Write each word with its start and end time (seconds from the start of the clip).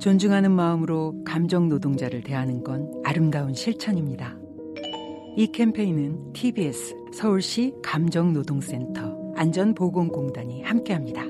존중하는 0.00 0.52
마음으로 0.52 1.14
감정 1.24 1.68
노동자를 1.68 2.22
대하는 2.22 2.62
건 2.62 2.90
아름다운 3.04 3.52
실천입니다. 3.52 4.36
이 5.36 5.50
캠페인은 5.52 6.32
TBS 6.32 6.94
서울시 7.12 7.72
감정노동센터 7.82 9.34
안전보건공단이 9.36 10.62
함께합니다. 10.62 11.22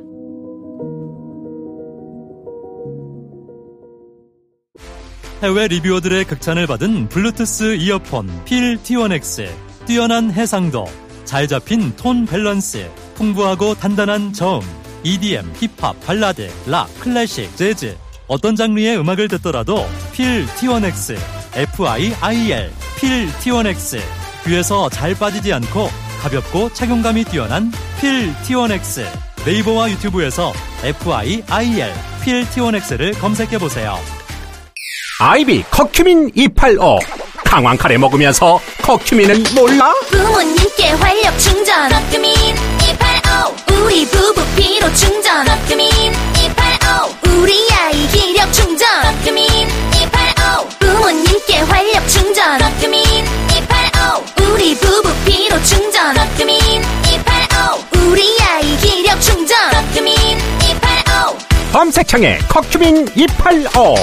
해외 5.43 5.69
리뷰어들의 5.69 6.25
극찬을 6.25 6.67
받은 6.67 7.09
블루투스 7.09 7.77
이어폰 7.77 8.29
필 8.45 8.77
T1X 8.79 9.47
뛰어난 9.87 10.31
해상도 10.31 10.85
잘 11.25 11.47
잡힌 11.47 11.95
톤 11.97 12.27
밸런스 12.27 12.91
풍부하고 13.15 13.75
단단한 13.75 14.33
저음 14.33 14.61
EDM, 15.05 15.53
힙합, 15.55 15.99
발라드, 16.01 16.49
락, 16.67 16.89
클래식, 17.01 17.55
재즈 17.57 17.97
어떤 18.29 18.55
장르의 18.57 18.99
음악을 18.99 19.29
듣더라도 19.29 19.87
필 20.13 20.47
T1X 20.47 21.17
FIIL 21.55 22.71
필 22.97 23.29
T1X 23.41 24.01
귀에서 24.47 24.89
잘 24.91 25.15
빠지지 25.15 25.53
않고 25.53 25.89
가볍고 26.21 26.73
착용감이 26.75 27.25
뛰어난 27.25 27.73
필 28.01 28.33
T1X 28.45 29.05
네이버와 29.47 29.91
유튜브에서 29.91 30.53
FIIL 30.83 31.93
필 32.23 32.45
T1X를 32.47 33.19
검색해보세요. 33.19 33.99
아이비 35.21 35.65
커큐민 35.71 36.31
285 36.35 36.99
강황 37.45 37.77
카레 37.77 37.97
먹으면서 37.97 38.61
curcumin은 38.83 39.43
몰라? 39.55 39.93
부모님께 40.11 40.91
활력 40.91 41.39
충전 41.39 41.89
커큐민 41.89 42.35
검색창에 62.09 62.39
커큐민 62.49 63.07
285 63.15 63.95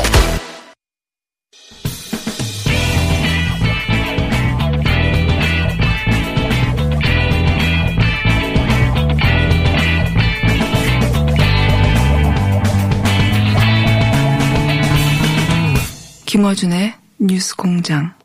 김어준의 16.25 16.93
뉴스 17.19 17.55
공장. 17.55 18.24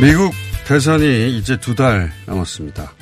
미국 0.00 0.32
대선이 0.66 1.36
이제 1.36 1.56
두 1.56 1.74
달 1.74 2.10
남았습니다. 2.26 2.92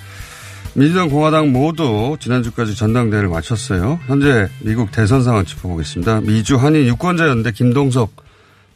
민주당, 0.75 1.09
공화당 1.09 1.53
모두 1.53 2.17
지난주까지 2.21 2.75
전당대회를 2.75 3.29
마쳤어요. 3.29 3.99
현재 4.07 4.49
미국 4.62 4.91
대선 4.93 5.23
상황 5.23 5.45
짚어보겠습니다. 5.45 6.23
미주 6.23 6.57
한인 6.57 6.87
유권자연대 6.87 7.53
김동석 7.53 8.15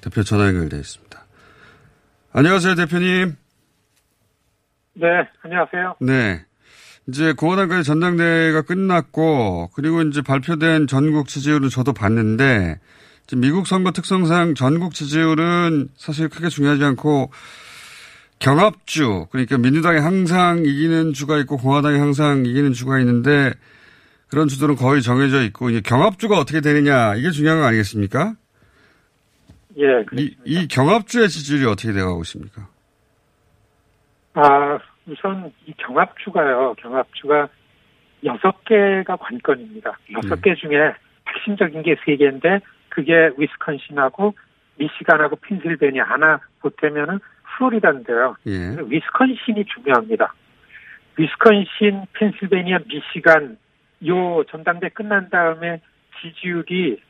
대표 0.00 0.22
전화 0.22 0.46
연결되어 0.46 0.80
있습니다. 0.80 1.24
안녕하세요, 2.32 2.74
대표님. 2.74 3.36
네, 4.94 5.06
안녕하세요. 5.42 5.96
네. 6.00 6.44
이제 7.08 7.32
공화당까지 7.32 7.84
전당대회가 7.84 8.62
끝났고, 8.62 9.70
그리고 9.74 10.02
이제 10.02 10.22
발표된 10.22 10.86
전국 10.86 11.28
지지율은 11.28 11.68
저도 11.68 11.92
봤는데, 11.92 12.78
지금 13.26 13.40
미국 13.40 13.66
선거 13.66 13.92
특성상 13.92 14.54
전국 14.54 14.94
지지율은 14.94 15.88
사실 15.96 16.28
크게 16.28 16.48
중요하지 16.48 16.84
않고, 16.84 17.30
경합주, 18.40 19.26
그러니까 19.30 19.58
민주당이 19.58 20.00
항상 20.00 20.64
이기는 20.64 21.12
주가 21.12 21.38
있고, 21.38 21.56
공화당이 21.58 21.98
항상 21.98 22.44
이기는 22.46 22.72
주가 22.72 22.98
있는데, 23.00 23.52
그런 24.30 24.48
주들은 24.48 24.76
거의 24.76 25.02
정해져 25.02 25.42
있고, 25.42 25.70
이제 25.70 25.80
경합주가 25.80 26.38
어떻게 26.38 26.60
되느냐, 26.60 27.14
이게 27.16 27.30
중요한 27.30 27.60
거 27.60 27.66
아니겠습니까? 27.66 28.34
예, 29.78 30.04
이, 30.16 30.34
이 30.44 30.68
경합주의 30.68 31.28
지지율이 31.28 31.66
어떻게 31.66 31.92
되어가고 31.92 32.22
있습니까? 32.22 32.66
아, 34.34 34.78
우선 35.06 35.52
이 35.66 35.72
경합주가요, 35.76 36.74
경합주가 36.78 37.48
여섯 38.24 38.64
개가 38.64 39.16
관건입니다. 39.16 39.98
여섯 40.16 40.40
개 40.42 40.54
중에 40.54 40.92
핵심적인 41.28 41.82
게 41.82 41.94
세 42.04 42.16
개인데, 42.16 42.60
그게 42.88 43.12
위스콘신하고 43.38 44.34
미시간하고 44.76 45.36
펜실베니아 45.36 46.04
하나 46.04 46.40
보태면은 46.60 47.20
플로리다인데요. 47.60 48.36
예. 48.46 48.76
위스콘신이 48.86 49.66
중요합니다. 49.66 50.34
위스콘신, 51.18 52.06
펜실베니아, 52.14 52.78
미시간 52.88 53.58
요 54.06 54.42
전당대 54.44 54.88
끝난 54.88 55.28
다음에 55.28 55.80
지지율이 56.20 57.00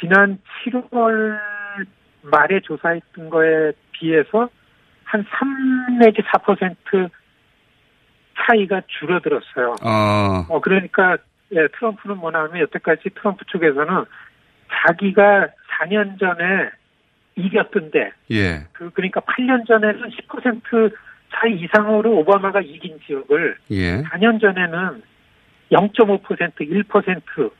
지난 0.00 0.38
7월 0.64 1.38
말에 2.22 2.60
조사했던 2.60 3.28
거에 3.28 3.72
비해서 3.92 4.48
한 5.04 5.24
3 5.30 5.98
내지 5.98 6.22
4% 6.22 7.10
차이가 8.38 8.80
줄어들었어요. 8.86 9.74
아, 9.82 10.46
어, 10.48 10.60
그러니까, 10.60 11.18
예, 11.52 11.68
트럼프는 11.68 12.16
뭐냐면 12.16 12.60
여태까지 12.60 13.10
트럼프 13.10 13.44
쪽에서는 13.44 14.04
자기가 14.72 15.48
4년 15.78 16.18
전에 16.18 16.70
이겼던데, 17.36 18.12
예. 18.30 18.66
그, 18.72 18.90
그러니까 18.90 19.20
8년 19.20 19.66
전에는 19.66 20.10
10% 20.10 20.92
차이 21.34 21.54
이상으로 21.60 22.18
오바마가 22.18 22.60
이긴 22.60 22.98
지역을 23.06 23.56
예. 23.70 24.02
4년 24.02 24.40
전에는 24.40 25.02
0.5%, 25.70 26.22
1%, 26.24 27.50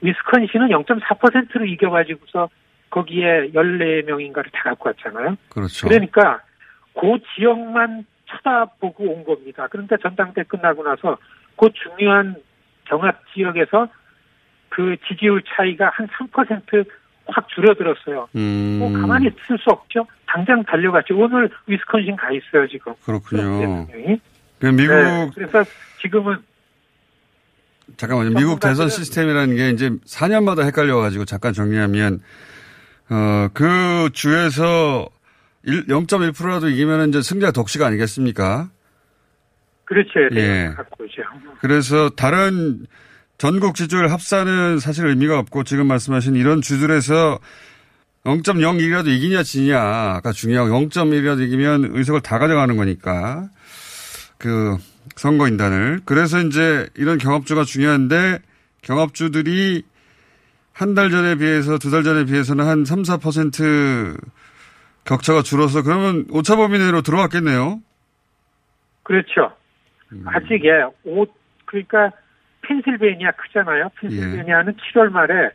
위스콘신은 0.00 0.68
0.4%로 0.68 1.64
이겨가지고서 1.66 2.48
거기에 2.90 3.50
14명인가를 3.52 4.50
다 4.52 4.62
갖고 4.64 4.88
왔잖아요. 4.88 5.36
그렇죠. 5.48 5.88
그러니까 5.88 6.40
그 6.94 7.18
지역만 7.34 8.04
쳐다보고 8.26 9.04
온 9.04 9.24
겁니다. 9.24 9.66
그러니까 9.68 9.96
전당대 9.98 10.42
끝나고 10.44 10.82
나서 10.82 11.18
그 11.56 11.68
중요한 11.72 12.36
경합 12.84 13.22
지역에서 13.32 13.88
그 14.68 14.96
지지율 15.06 15.42
차이가 15.46 15.90
한 15.92 16.08
3% 16.08 16.86
확 17.26 17.48
줄어들었어요. 17.48 18.28
음. 18.36 18.76
뭐 18.78 18.92
가만히 18.92 19.28
있을 19.28 19.58
수 19.58 19.70
없죠. 19.70 20.06
당장 20.26 20.62
달려갔죠. 20.64 21.16
오늘 21.16 21.50
위스콘신 21.66 22.16
가 22.16 22.28
있어요 22.30 22.66
지금. 22.68 22.94
그렇군요. 23.04 23.58
대통령이. 23.86 24.20
그 24.58 24.66
미국 24.66 24.94
네, 24.94 25.30
그래서 25.34 25.64
지금은 26.00 26.38
잠깐만요. 27.96 28.30
미국 28.30 28.60
대선 28.60 28.88
시스템이라는 28.88 29.56
게 29.56 29.70
이제 29.70 29.90
4년마다 29.90 30.64
헷갈려가지고 30.64 31.24
잠깐 31.24 31.52
정리하면 31.52 32.20
어 33.10 33.48
그 33.52 34.08
주에서 34.12 35.08
1, 35.64 35.86
0.1%라도 35.86 36.68
이기면 36.68 37.10
이제 37.10 37.22
승자 37.22 37.50
독식 37.50 37.82
아니겠습니까? 37.82 38.70
그렇죠. 39.84 40.10
예. 40.32 40.72
갖고 40.74 41.04
오죠. 41.04 41.22
그래서 41.60 42.08
다른 42.10 42.86
전국 43.42 43.74
지지율 43.74 44.06
합산은 44.06 44.78
사실 44.78 45.04
의미가 45.04 45.36
없고 45.36 45.64
지금 45.64 45.88
말씀하신 45.88 46.36
이런 46.36 46.62
주들에서 46.62 47.40
0.01이라도 48.22 49.08
이기냐 49.08 49.42
지냐가 49.42 50.30
중요하고 50.30 50.70
0.1이라도 50.70 51.40
이기면 51.40 51.90
의석을 51.92 52.20
다 52.20 52.38
가져가는 52.38 52.76
거니까 52.76 53.48
그 54.38 54.76
선거인단을 55.16 56.02
그래서 56.04 56.38
이제 56.38 56.86
이런 56.94 57.18
경합주가 57.18 57.64
중요한데 57.64 58.38
경합주들이 58.82 59.82
한 60.72 60.94
달 60.94 61.10
전에 61.10 61.34
비해서 61.34 61.78
두 61.78 61.90
달 61.90 62.04
전에 62.04 62.24
비해서는 62.26 62.64
한 62.64 62.84
3, 62.84 63.02
4% 63.02 64.20
격차가 65.04 65.42
줄어서 65.42 65.82
그러면 65.82 66.26
오차 66.30 66.54
범위 66.54 66.78
내로 66.78 67.02
들어왔겠네요. 67.02 67.80
그렇죠. 69.02 69.50
아직 70.26 70.64
예, 70.64 70.84
오, 71.02 71.26
그러니까 71.64 72.12
펜실베니아 72.62 73.32
크잖아요. 73.32 73.90
펜실베니아는 74.00 74.74
7월 74.74 75.10
말에 75.10 75.50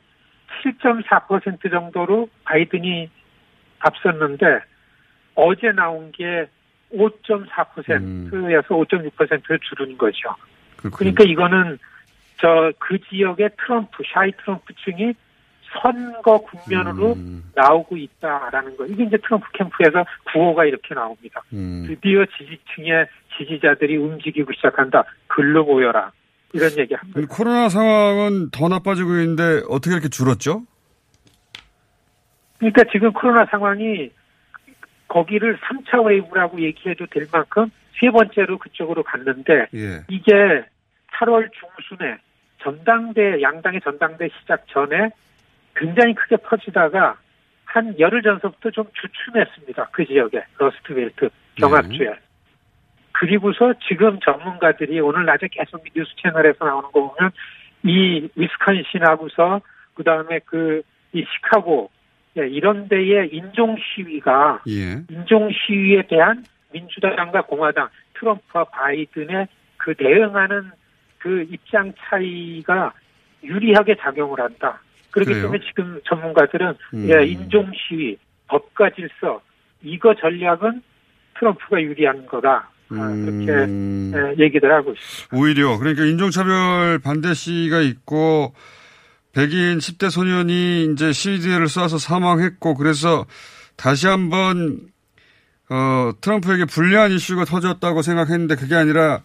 7.4% 0.64 1.70
정도로 1.72 2.30
바이든이 2.44 3.10
앞섰는데 3.80 4.60
어제 5.36 5.72
나온 5.72 6.12
게 6.12 6.48
5.4%에서 6.94 8.76
5.6%를 8.76 9.60
줄은 9.60 9.98
거죠. 9.98 10.36
그렇군요. 10.78 10.96
그러니까 11.14 11.24
이거는 11.24 11.78
저 12.38 12.72
그 12.80 12.98
지역의 13.10 13.50
트럼프, 13.58 14.04
shy 14.14 14.32
트럼프층이 14.44 15.14
선거 15.82 16.40
국면으로 16.40 17.14
음, 17.14 17.44
나오고 17.54 17.98
있다라는 17.98 18.78
거. 18.78 18.86
이게 18.86 19.04
이제 19.04 19.18
트럼프 19.18 19.52
캠프에서 19.54 20.06
구호가 20.32 20.64
이렇게 20.66 20.96
나옵니다. 20.96 21.42
음. 21.52 21.84
드디어 21.88 22.26
지지층의 22.26 23.08
지지자들이 23.38 23.98
움직이기 23.98 24.54
시작한다. 24.54 25.04
글로 25.28 25.66
모여라. 25.66 26.12
이런 26.54 26.72
얘기 26.78 26.94
합니다. 26.94 27.22
코로나 27.30 27.70
상황은 27.70 28.50
더 28.52 28.68
나빠지고 28.68 29.20
있는데 29.20 29.62
어떻게 29.70 29.94
이렇게 29.94 30.10
줄었죠? 30.10 30.64
그러니까 32.58 32.84
지금 32.92 33.12
코로나 33.14 33.46
상황이 33.46 34.12
거기를 35.08 35.58
3차 35.58 36.06
wave라고 36.06 36.62
얘기해도 36.62 37.06
될 37.08 37.28
만큼 37.32 37.70
세 38.00 38.10
번째로 38.10 38.58
그쪽으로 38.58 39.04
갔는데 39.04 39.68
예. 39.74 40.04
이게 40.10 40.34
8월 41.14 41.50
중순에 41.52 42.18
전당대 42.62 43.42
양당의 43.42 43.82
전당대회 43.82 44.30
시작 44.40 44.66
전에 44.68 45.10
굉장히 45.76 46.14
크게 46.16 46.38
퍼지다가 46.38 47.18
한 47.66 48.00
열흘 48.00 48.22
전서부터 48.24 48.72
좀 48.72 48.86
주춤했습니다. 48.94 49.90
그 49.92 50.06
지역에 50.06 50.44
Rust 50.58 50.94
Belt 50.94 51.30
경합주에. 51.56 52.14
그리고서 53.20 53.74
지금 53.88 54.20
전문가들이 54.20 55.00
오늘 55.00 55.26
낮에 55.26 55.48
계속 55.52 55.84
뉴스 55.96 56.12
채널에서 56.22 56.66
나오는 56.66 56.92
거 56.92 57.14
보면 57.14 57.32
이 57.84 58.28
위스콘신하고서 58.36 59.62
그 59.96 60.04
다음에 60.04 60.40
그 60.40 60.82
이 61.14 61.26
시카고 61.26 61.90
예, 62.38 62.48
이런 62.48 62.88
데의 62.88 63.30
인종 63.32 63.76
시위가 63.78 64.62
예. 64.68 65.02
인종 65.10 65.50
시위에 65.52 66.04
대한 66.08 66.44
민주당과 66.72 67.44
공화당 67.44 67.90
트럼프와 68.14 68.66
바이든의 68.66 69.48
그 69.78 69.96
대응하는 69.96 70.72
그 71.18 71.48
입장 71.50 71.94
차이가 71.98 72.94
유리하게 73.44 73.96
작용을 73.96 74.40
한다. 74.40 74.80
그렇기 75.12 75.32
그래요? 75.32 75.44
때문에 75.44 75.66
지금 75.66 76.00
전문가들은 76.06 76.74
음. 76.94 77.10
예, 77.10 77.26
인종 77.26 77.72
시위, 77.74 78.18
법과 78.48 78.92
질서 78.92 79.42
이거 79.82 80.14
전략은 80.14 80.84
트럼프가 81.40 81.82
유리한 81.82 82.26
거다. 82.28 82.70
아, 82.90 83.10
그렇게 83.10 83.52
음. 83.52 84.14
예, 84.16 84.44
얘기들 84.46 84.72
하고 84.72 84.94
있습니다. 84.94 85.38
오히려 85.38 85.78
그러니까 85.78 86.06
인종차별 86.06 87.00
반대 87.00 87.34
시위가 87.34 87.82
있고 87.82 88.54
백인 89.34 89.78
10대 89.78 90.10
소년이 90.10 90.94
이제 90.94 91.12
시위대를 91.12 91.68
쏴서 91.68 92.00
사망했고 92.00 92.76
그래서 92.76 93.26
다시 93.76 94.08
한번 94.08 94.80
어, 95.70 96.12
트럼프에게 96.22 96.66
불리한 96.66 97.12
이슈가 97.12 97.46
터졌다고 97.46 98.02
생각했는데 98.02 98.56
그게 98.56 98.76
아니라 98.76 99.22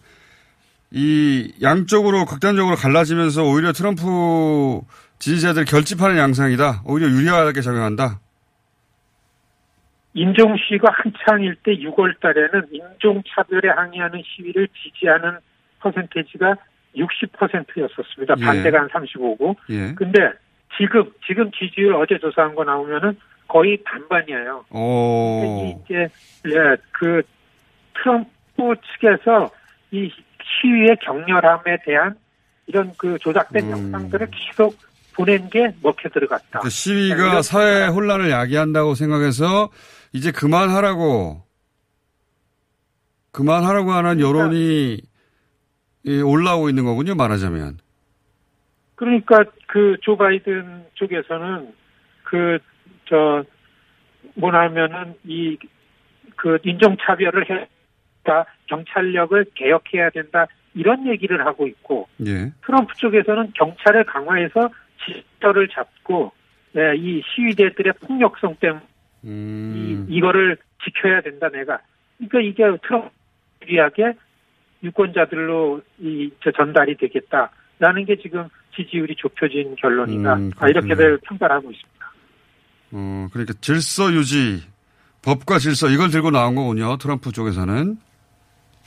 이 0.91 1.51
양쪽으로 1.61 2.25
극단적으로 2.25 2.75
갈라지면서 2.75 3.43
오히려 3.43 3.71
트럼프 3.73 4.81
지지자들 5.19 5.65
결집하는 5.65 6.17
양상이다. 6.17 6.83
오히려 6.85 7.09
유리하게 7.09 7.61
작용한다. 7.61 8.19
인종 10.13 10.55
시위가 10.57 10.89
한창일 10.93 11.55
때 11.63 11.75
6월 11.75 12.19
달에는 12.19 12.67
인종 12.71 13.21
차별에 13.27 13.69
항의하는 13.75 14.21
시위를 14.25 14.67
지지하는 14.83 15.37
퍼센테이지가 15.79 16.55
60%였었습니다. 16.95 18.35
예. 18.37 18.45
반대가 18.45 18.81
한 18.81 18.87
35고. 18.89 19.55
예. 19.69 19.93
근데 19.95 20.19
지금 20.77 21.11
지금 21.25 21.51
지지율 21.51 21.95
어제 21.95 22.17
조사한 22.19 22.53
거 22.55 22.63
나오면은 22.63 23.17
거의 23.47 23.77
반반이에요. 23.83 24.65
오. 24.71 25.81
이제 25.85 25.95
예, 26.47 26.75
그 26.91 27.21
트럼프 27.95 28.75
측에서 28.93 29.49
이 29.91 30.09
시위의 30.61 30.97
격렬함에 31.01 31.77
대한 31.85 32.15
이런 32.67 32.93
그 32.97 33.17
조작된 33.19 33.65
음. 33.65 33.71
영상들을 33.71 34.27
계속 34.31 34.75
보낸 35.15 35.49
게 35.49 35.71
먹혀 35.83 36.09
들어갔다. 36.09 36.59
그 36.59 36.69
시위가 36.69 37.15
이런- 37.15 37.43
사회 37.43 37.85
혼란을 37.87 38.31
야기한다고 38.31 38.95
생각해서 38.95 39.69
이제 40.13 40.31
그만하라고 40.31 41.43
그만하라고 43.31 43.91
하는 43.91 44.19
여론이 44.19 45.01
예, 46.05 46.21
올라오고 46.21 46.69
있는 46.69 46.83
거군요. 46.85 47.15
말하자면. 47.15 47.79
그러니까 48.95 49.43
그 49.67 49.97
조 50.01 50.15
바이든 50.17 50.85
쪽에서는 50.93 51.73
그 52.23 52.59
저 53.09 53.43
뭐냐면은 54.35 55.15
이 55.25 55.57
그 56.35 56.57
인종 56.63 56.97
차별을 56.97 57.45
해다 57.49 58.45
경찰력을 58.67 59.45
개혁해야 59.55 60.09
된다 60.09 60.47
이런 60.73 61.07
얘기를 61.07 61.45
하고 61.45 61.67
있고 61.67 62.07
예. 62.25 62.51
트럼프 62.65 62.93
쪽에서는 62.97 63.51
경찰을 63.53 64.03
강화해서 64.05 64.69
질서를 65.05 65.67
잡고 65.69 66.31
예, 66.75 66.95
이 66.97 67.21
시위대들의 67.23 67.93
폭력성 68.05 68.55
때문에 68.59 68.81
음. 69.25 70.07
이, 70.09 70.17
이거를 70.17 70.57
지켜야 70.83 71.21
된다 71.21 71.49
내가 71.49 71.79
그러니까 72.17 72.39
이게 72.41 72.77
트럼프 72.85 73.09
유리하게 73.63 74.13
유권자들로 74.83 75.81
이저 75.99 76.51
전달이 76.51 76.97
되겠다 76.97 77.51
라는 77.79 78.05
게 78.05 78.17
지금 78.17 78.47
지지율이 78.75 79.15
좁혀진 79.17 79.75
결론이다 79.75 80.33
음, 80.35 80.51
아, 80.57 80.67
이렇게들. 80.67 81.19
평가를 81.23 81.55
하고 81.55 81.71
있습니다. 81.71 82.11
어, 82.91 83.27
그러니까 83.31 83.53
질서 83.61 84.11
유지, 84.11 84.63
법과 85.23 85.59
질서 85.59 85.89
이걸 85.89 86.09
들고 86.09 86.31
나온 86.31 86.55
거군요. 86.55 86.97
트럼프 86.97 87.31
쪽에서는. 87.31 87.97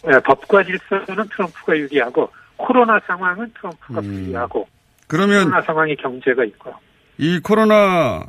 예, 0.09 0.19
법과 0.21 0.62
질서는 0.65 1.29
트럼프가 1.29 1.77
유리하고 1.77 2.31
코로나 2.56 3.00
상황은 3.06 3.53
트럼프가 3.59 4.00
음. 4.00 4.05
불리하고 4.05 4.69
그러면 5.09 5.44
코로나 5.44 5.62
상황이 5.62 5.97
경제가 5.97 6.44
있고 6.44 6.73
이 7.19 7.41
코로나 7.41 8.25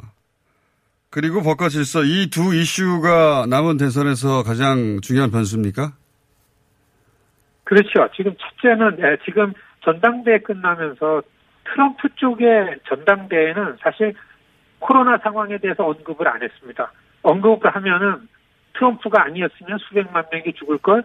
그리고 1.18 1.42
법과 1.42 1.70
질서 1.70 2.04
이 2.04 2.30
두 2.30 2.54
이슈가 2.54 3.48
남은 3.50 3.78
대선에서 3.78 4.44
가장 4.44 5.02
중요한 5.02 5.32
변수입니까? 5.32 5.94
그렇죠. 7.64 8.08
지금 8.16 8.36
첫째는 8.38 9.00
예, 9.00 9.18
지금 9.26 9.52
전당대회 9.84 10.38
끝나면서 10.38 11.24
트럼프 11.64 12.08
쪽의 12.18 12.82
전당대회는 12.88 13.78
사실 13.82 14.14
코로나 14.78 15.18
상황에 15.18 15.58
대해서 15.58 15.88
언급을 15.88 16.28
안 16.28 16.44
했습니다. 16.44 16.92
언급을 17.24 17.76
하면은 17.76 18.28
트럼프가 18.74 19.24
아니었으면 19.24 19.80
수백만 19.90 20.24
명이 20.32 20.54
죽을 20.54 20.78
걸 20.78 21.04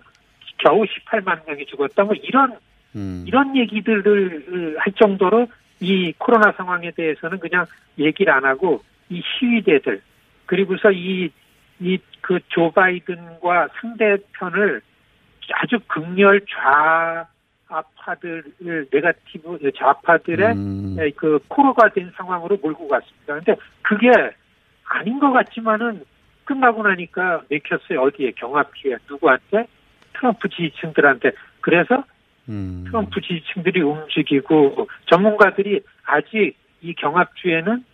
겨우 0.58 0.84
18만 0.84 1.46
명이 1.46 1.64
죽었다 1.64 2.04
뭐 2.04 2.14
이런 2.22 2.58
음. 2.94 3.24
이런 3.26 3.56
얘기들을 3.56 4.76
할 4.78 4.92
정도로 4.92 5.46
이 5.80 6.12
코로나 6.18 6.52
상황에 6.52 6.90
대해서는 6.90 7.38
그냥 7.38 7.64
얘기를 7.98 8.30
안 8.30 8.44
하고 8.44 8.82
이 9.12 9.22
시위대들 9.38 10.00
그리고서 10.46 10.90
이 10.90 11.30
이 11.80 11.98
그 12.22 12.38
조 12.48 12.70
바이든과 12.70 13.68
상대편을 13.80 14.80
아주 15.54 15.78
극렬 15.88 16.40
좌파들을 17.68 18.86
네가티브 18.92 19.72
좌파들의 19.76 20.52
음. 20.52 20.96
예, 21.00 21.10
그 21.10 21.40
코로가 21.48 21.88
된 21.88 22.12
상황으로 22.16 22.56
몰고 22.62 22.86
갔습니다. 22.86 23.34
근데 23.34 23.56
그게 23.82 24.10
아닌 24.84 25.18
것 25.18 25.32
같지만은 25.32 26.04
끝나고 26.44 26.84
나니까 26.84 27.42
맥혔어요. 27.48 28.02
어디에 28.02 28.32
경합주에 28.36 28.98
누구한테 29.08 29.66
트럼프 30.14 30.48
지지층들한테 30.48 31.32
그래서 31.60 32.04
음. 32.48 32.84
트럼프 32.86 33.20
지지층들이 33.20 33.80
움직이고 33.82 34.88
전문가들이 35.10 35.80
아직 36.04 36.54
이 36.82 36.94
경합주에는 36.94 37.84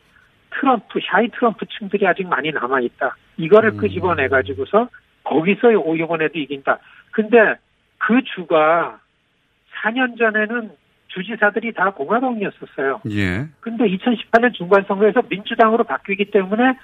트럼프 0.50 1.00
샤이 1.04 1.28
트럼프 1.28 1.66
층들이 1.66 2.06
아직 2.06 2.26
많이 2.26 2.50
남아 2.50 2.80
있다. 2.80 3.16
이거를 3.36 3.70
음. 3.70 3.76
끄집어내 3.76 4.28
가지고서 4.28 4.88
거기서 5.24 5.72
요- 5.72 5.94
이번에도 5.96 6.38
이긴다. 6.38 6.78
근데 7.12 7.54
그 7.98 8.22
주가 8.34 8.98
4년 9.82 10.18
전에는 10.18 10.70
주지사들이 11.08 11.72
다 11.72 11.90
공화당이었었어요. 11.90 13.00
예. 13.10 13.46
근데 13.60 13.84
2018년 13.84 14.52
중간선거에서 14.54 15.22
민주당으로 15.28 15.84
바뀌기 15.84 16.26
때문에 16.30 16.74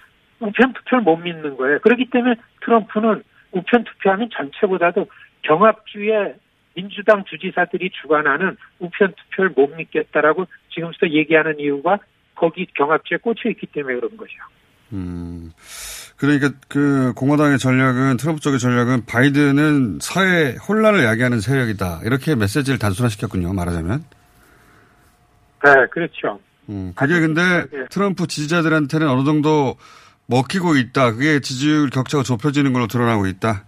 우편 0.41 0.73
투표를 0.73 1.03
못 1.03 1.17
믿는 1.17 1.57
거예요. 1.57 1.79
그렇기 1.81 2.11
때문에 2.11 2.37
트럼프는 2.65 3.23
우편 3.53 3.85
투표하면 3.85 4.31
전체보다도 4.31 5.07
경합주의 5.43 6.35
민주당 6.75 7.25
주지사들이 7.25 7.91
주관하는 7.91 8.57
우편 8.81 9.13
투표를 9.15 9.53
못 9.55 9.77
믿겠다라고 9.77 10.47
지금부터 10.71 11.09
얘기하는 11.09 11.61
이유가 11.61 11.99
거기 12.35 12.67
경합주에 12.75 13.19
꽂혀 13.19 13.51
있기 13.51 13.67
때문에 13.67 13.95
그런 13.97 14.17
거죠. 14.17 14.33
음. 14.93 15.53
그러니까 16.17 16.51
그 16.69 17.13
공화당의 17.15 17.59
전략은 17.59 18.17
트럼프 18.17 18.41
쪽의 18.41 18.59
전략은 18.59 19.07
바이든은 19.07 19.99
사회 20.01 20.55
혼란을 20.57 21.05
야기하는 21.05 21.41
세력이다. 21.41 22.01
이렇게 22.05 22.35
메시지를 22.35 22.79
단순화시켰군요. 22.79 23.53
말하자면. 23.53 24.05
네, 25.65 25.71
그렇죠. 25.91 26.41
음, 26.69 26.93
그게 26.95 27.21
근데 27.21 27.67
트럼프 27.91 28.27
지지자들한테는 28.27 29.09
어느 29.09 29.25
정도 29.25 29.77
먹히고 30.27 30.77
있다. 30.77 31.13
그게 31.13 31.41
지지율 31.41 31.91
격차가 31.91 32.23
좁혀지는 32.23 32.73
걸로 32.73 32.87
드러나고 32.87 33.27
있다. 33.27 33.65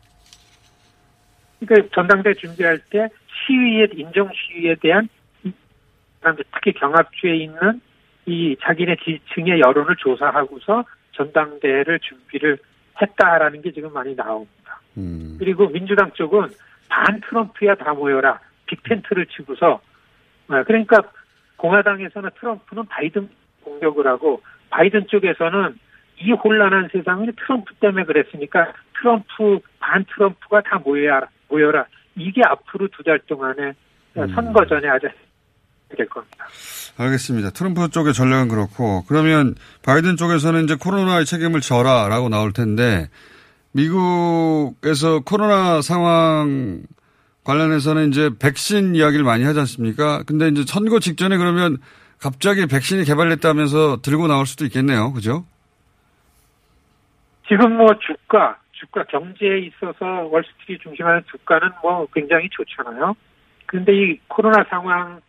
그러니까 1.60 1.88
전당대 1.94 2.32
준비할 2.34 2.78
때 2.90 3.08
시위에 3.46 3.88
인정 3.94 4.30
시위에 4.32 4.76
대한 4.80 5.08
특히 6.54 6.72
경합주에 6.72 7.36
있는 7.36 7.80
이 8.26 8.56
자기네 8.60 8.96
지층의 9.04 9.60
여론을 9.60 9.96
조사하고서 9.96 10.84
전당대회를 11.12 12.00
준비를 12.00 12.58
했다라는 13.00 13.62
게 13.62 13.72
지금 13.72 13.92
많이 13.92 14.14
나옵니다. 14.14 14.80
음. 14.96 15.36
그리고 15.38 15.68
민주당 15.68 16.10
쪽은 16.12 16.48
반 16.88 17.20
트럼프야 17.20 17.74
다 17.76 17.94
모여라 17.94 18.40
빅텐트를 18.66 19.26
치고서 19.26 19.80
어, 20.48 20.62
그러니까 20.64 21.02
공화당에서는 21.56 22.30
트럼프는 22.38 22.84
바이든 22.86 23.28
공격을 23.62 24.06
하고 24.06 24.42
바이든 24.70 25.06
쪽에서는 25.08 25.78
이 26.18 26.32
혼란한 26.32 26.88
세상은 26.92 27.32
트럼프 27.36 27.74
때문에 27.74 28.04
그랬으니까 28.04 28.72
트럼프 28.98 29.60
반 29.78 30.04
트럼프가 30.04 30.62
다 30.62 30.78
모여라 30.84 31.28
모여라 31.48 31.86
이게 32.16 32.42
앞으로 32.44 32.88
두 32.88 33.02
달 33.02 33.18
동안에 33.20 33.74
음. 34.16 34.26
선거 34.34 34.64
전에 34.66 34.88
아주 34.88 35.08
될 35.94 36.08
겁니다. 36.08 36.46
알겠습니다. 36.98 37.50
트럼프 37.50 37.88
쪽의 37.90 38.14
전략은 38.14 38.48
그렇고 38.48 39.04
그러면 39.06 39.54
바이든 39.84 40.16
쪽에서는 40.16 40.64
이제 40.64 40.74
코로나의 40.74 41.26
책임을 41.26 41.60
져라라고 41.60 42.28
나올 42.28 42.52
텐데 42.52 43.08
미국에서 43.72 45.20
코로나 45.20 45.82
상황 45.82 46.82
관련해서는 47.44 48.08
이제 48.08 48.30
백신 48.40 48.96
이야기를 48.96 49.24
많이 49.24 49.44
하지 49.44 49.60
않습니까? 49.60 50.22
근데 50.26 50.48
이제 50.48 50.64
선거 50.66 50.98
직전에 50.98 51.36
그러면 51.36 51.76
갑자기 52.18 52.66
백신이 52.66 53.04
개발됐다면서 53.04 54.00
들고 54.02 54.26
나올 54.26 54.46
수도 54.46 54.64
있겠네요. 54.64 55.12
그죠? 55.12 55.44
지금 57.46 57.76
뭐 57.76 57.86
주가, 58.00 58.58
주가 58.72 59.04
경제에 59.04 59.58
있어서 59.60 60.26
월스트리트 60.30 60.82
중심하는 60.82 61.22
주가는 61.30 61.68
뭐 61.82 62.06
굉장히 62.12 62.48
좋잖아요. 62.50 63.14
근데 63.66 63.92
이 63.92 64.18
코로나 64.26 64.64
상황 64.68 65.20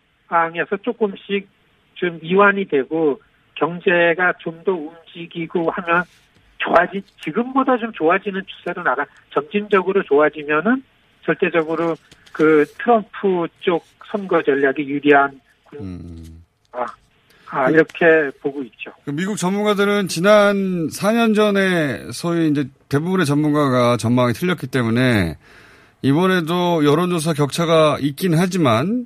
에서 0.56 0.78
조금씩 0.78 1.48
좀 1.96 2.20
이완이 2.22 2.66
되고 2.66 3.20
경제가 3.56 4.34
좀 4.40 4.64
더 4.64 4.74
움직이고 4.74 5.72
하면 5.72 6.04
좋아지 6.58 7.02
지금보다 7.24 7.78
좀 7.78 7.92
좋아지는 7.94 8.42
추세로 8.46 8.84
나가 8.84 9.06
점진적으로 9.34 10.04
좋아지면은 10.04 10.84
절대적으로 11.24 11.96
그 12.34 12.66
트럼프 12.78 13.48
쪽 13.62 13.86
선거 14.12 14.42
전략이 14.42 14.82
유리한 14.84 15.40
음. 15.80 16.44
아, 16.72 16.86
아 17.50 17.70
이렇게 17.70 18.30
보고 18.42 18.62
있죠. 18.64 18.92
그 19.06 19.12
미국 19.12 19.38
전문가들은 19.38 20.08
지난 20.08 20.88
4년 20.88 21.36
전에 21.36 22.12
소위 22.12 22.50
이제 22.50 22.68
대부분의 22.90 23.26
전문가가 23.26 23.98
전망이 23.98 24.34
틀렸기 24.34 24.68
때문에 24.68 25.38
이번에도 26.02 26.86
여론조사 26.86 27.34
격차가 27.34 27.98
있긴 28.02 28.38
하지만 28.38 29.06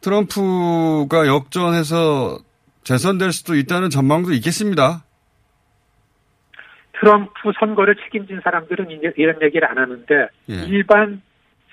트럼프가 0.00 1.26
역전해서 1.26 2.38
재선될 2.84 3.32
수도 3.32 3.56
있다는 3.56 3.90
전망도 3.90 4.32
있겠습니다. 4.32 5.04
트럼프 7.00 7.52
선거를 7.58 7.96
책임진 7.96 8.40
사람들은 8.42 8.88
이런 9.16 9.42
얘기를 9.42 9.68
안 9.68 9.78
하는데 9.78 10.28
예. 10.48 10.54
일반 10.66 11.20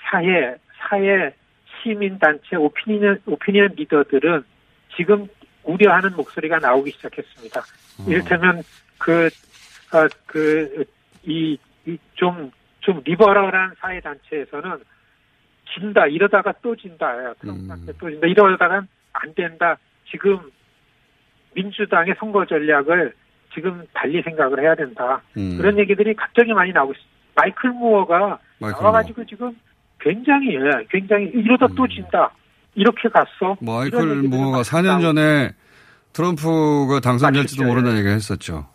사회 0.10 0.56
사회 0.80 1.34
시민 1.82 2.20
단체 2.20 2.56
오피니언 2.56 3.22
오피니언 3.26 3.74
리더들은 3.76 4.44
지금 4.96 5.28
우려하는 5.64 6.16
목소리가 6.16 6.60
나오기 6.60 6.92
시작했습니다. 6.92 7.60
어. 7.60 8.06
이를테면 8.08 8.64
그, 8.98 9.30
어, 9.94 10.08
그, 10.26 10.86
이, 11.24 11.58
이 11.86 11.98
좀, 12.16 12.52
좀 12.80 13.02
리버럴한 13.06 13.76
사회 13.80 14.00
단체에서는 14.00 14.78
진다, 15.74 16.08
이러다가 16.08 16.54
또 16.62 16.76
진다, 16.76 17.34
트럼프한테 17.40 17.94
또 18.00 18.10
진다, 18.10 18.28
이러다가 18.28 18.82
안 19.14 19.34
된다. 19.34 19.78
지금 20.10 20.40
민주당의 21.56 22.16
선거 22.20 22.46
전략을 22.46 23.14
지금 23.54 23.84
달리 23.94 24.22
생각을 24.22 24.62
해야 24.62 24.76
된다. 24.76 25.22
음. 25.38 25.58
그런 25.58 25.78
얘기들이 25.78 26.14
갑자기 26.16 26.54
많이 26.54 26.72
나오고 26.72 26.94
있습니다. 26.94 27.14
마이클 27.36 27.70
무어가 27.72 28.40
마이클 28.60 28.82
나와가지고 28.82 29.26
지금 29.26 29.56
굉장히, 30.00 30.56
예, 30.56 30.86
굉장히 30.90 31.26
이러다 31.28 31.68
또 31.76 31.88
진다. 31.88 32.32
이렇게 32.76 33.10
갔어. 33.10 33.52
음. 33.54 33.66
마이클 33.66 34.24
무어가 34.24 34.58
막 34.58 34.62
4년 34.64 34.86
나오고 34.86 35.02
전에 35.02 35.52
트럼프가 36.14 37.00
당선될지도 37.00 37.64
맞췄죠. 37.64 37.68
모른다는 37.68 38.00
얘기 38.00 38.10
했었죠. 38.10 38.68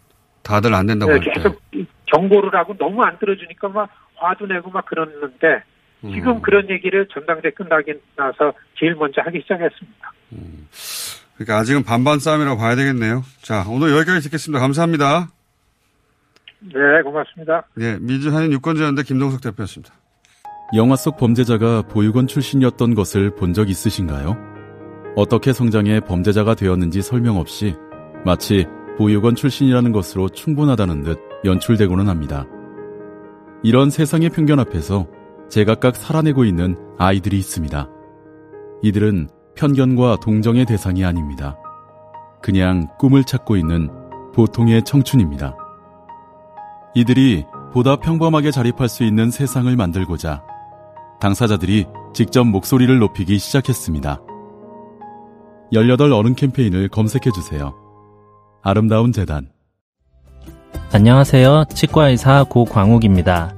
다들 0.43 0.75
안 0.75 0.87
된다고 0.87 1.13
네. 1.13 1.21
계속 1.21 1.61
경고를 2.07 2.55
하고 2.55 2.77
너무 2.79 3.03
안 3.03 3.19
들어주니까 3.19 3.69
막 3.69 3.91
화도 4.17 4.47
내고 4.47 4.71
막 4.71 4.87
그러는데 4.87 5.63
지금 6.01 6.37
음. 6.37 6.43
그런 6.43 6.69
얘기를 6.71 7.07
전당대 7.13 7.51
끝나고 7.51 7.93
나서 8.17 8.53
제일 8.79 8.95
먼저 8.95 9.21
하기 9.23 9.41
시작했습니다. 9.41 10.13
그러니까 11.35 11.59
아직은 11.59 11.83
반반 11.85 12.19
싸움이라고 12.19 12.57
봐야 12.59 12.77
되겠네요. 12.77 13.23
자, 13.43 13.65
오늘 13.69 13.93
여기까지 13.93 14.23
듣겠습니다. 14.23 14.61
감사합니다. 14.61 15.29
네, 16.61 17.03
고맙습니다. 17.05 17.63
네, 17.75 17.97
민주한인 18.01 18.53
유권자연대 18.53 19.03
김동석 19.05 19.41
대표였습니다. 19.41 19.95
영화 20.77 20.97
속 20.97 21.17
범죄자가 21.17 21.83
보육원 21.83 22.27
출신이었던 22.27 22.95
것을 22.95 23.35
본 23.35 23.55
적 23.55 23.71
있으신가요? 23.71 24.37
어떻게 25.17 25.53
성장해 25.53 26.01
범죄자가 26.01 26.55
되었는지 26.55 27.03
설명 27.03 27.39
없이 27.39 27.75
마치 28.25 28.67
보육원 28.99 29.35
출신이라는 29.35 29.93
것으로 29.93 30.29
충분하다는 30.29 31.03
듯 31.05 31.19
연출되고는 31.45 32.09
합니다. 32.09 32.45
이런 33.63 33.91
세상의 33.91 34.31
편견 34.31 34.61
앞에서 34.61 35.07
제각각 35.49 35.97
살아내고 35.97 36.45
있는 36.45 36.77
아이들이 36.99 37.39
있습니다. 37.39 37.89
이들은 38.83 39.29
편견과 39.57 40.19
동정의 40.21 40.67
대상이 40.67 41.05
아닙니다. 41.05 41.57
그냥 42.43 42.89
꿈을 42.99 43.25
찾고 43.25 43.57
있는 43.57 43.89
보통의 44.35 44.85
청춘입니다. 44.85 45.57
이들이 46.95 47.45
보다 47.73 47.97
평범하게 47.97 48.51
자립할 48.51 48.89
수 48.89 49.05
있는 49.05 49.31
세상을 49.31 49.75
만들고자 49.75 50.43
당사자들이 51.21 51.87
직접 52.15 52.45
목소리를 52.45 52.99
높이기 52.99 53.39
시작했습니다. 53.39 54.21
18 55.73 56.13
어른 56.13 56.35
캠페인을 56.35 56.89
검색해주세요. 56.89 57.75
아름다운 58.63 59.13
재단. 59.13 59.51
안녕하세요. 60.93 61.65
치과의사 61.75 62.45
고광욱입니다. 62.45 63.58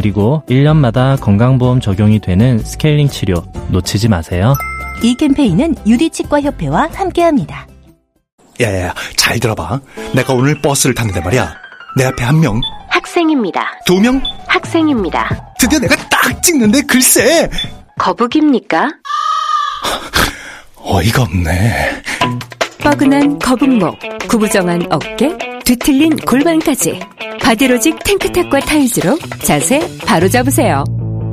그리고 0.00 0.42
1년마다 0.48 1.20
건강보험 1.20 1.80
적용이 1.82 2.20
되는 2.20 2.58
스케일링 2.58 3.10
치료 3.10 3.44
놓치지 3.68 4.08
마세요. 4.08 4.54
이 5.02 5.14
캠페인은 5.14 5.76
유디치과협회와 5.86 6.88
함께합니다. 6.94 7.66
야야야, 8.58 8.94
잘 9.16 9.38
들어봐. 9.38 9.78
내가 10.14 10.32
오늘 10.32 10.58
버스를 10.62 10.94
탔는데 10.94 11.20
말이야. 11.20 11.54
내 11.98 12.06
앞에 12.06 12.24
한 12.24 12.40
명, 12.40 12.62
학생입니다. 12.88 13.62
두 13.84 14.00
명, 14.00 14.22
학생입니다. 14.46 15.52
드디어 15.58 15.78
내가 15.78 15.94
딱 16.08 16.42
찍는데 16.42 16.80
글쎄. 16.88 17.50
거북입니까? 17.98 18.88
어이가 20.76 21.24
없네. 21.24 22.02
뻐근한 22.82 23.38
거북목, 23.38 23.98
구부정한 24.28 24.86
어깨, 24.90 25.36
뒤틀린 25.70 26.16
골반까지 26.16 26.98
바디로직 27.40 28.02
탱크탑과 28.02 28.58
타이즈로 28.58 29.16
자세 29.44 29.78
바로 30.04 30.26
잡으세요. 30.26 30.82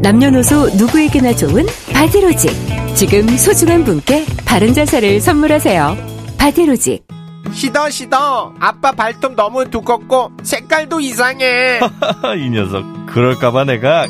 남녀노소 0.04 0.76
누구에게나 0.78 1.34
좋은 1.34 1.66
바디로직. 1.92 2.52
지금 2.96 3.28
소중한 3.30 3.84
분께 3.84 4.24
바른 4.46 4.76
자세를 4.76 5.22
선물하세요. 5.22 5.98
바디로직. 6.38 7.04
시더 7.52 7.90
시더 7.90 8.54
아빠 8.60 8.92
발톱 8.92 9.34
너무 9.34 9.68
두껍고 9.72 10.30
색깔도 10.44 11.00
이상해 11.00 11.80
이 12.38 12.50
녀석 12.52 12.86
그럴까봐 13.08 13.64
내가 13.64 14.06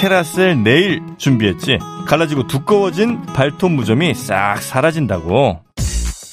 케라셀 0.00 0.62
네일 0.62 1.02
준비했지 1.18 1.78
갈라지고 2.06 2.46
두꺼워진 2.46 3.20
발톱 3.26 3.72
무좀이 3.72 4.14
싹 4.14 4.56
사라진다고 4.62 5.66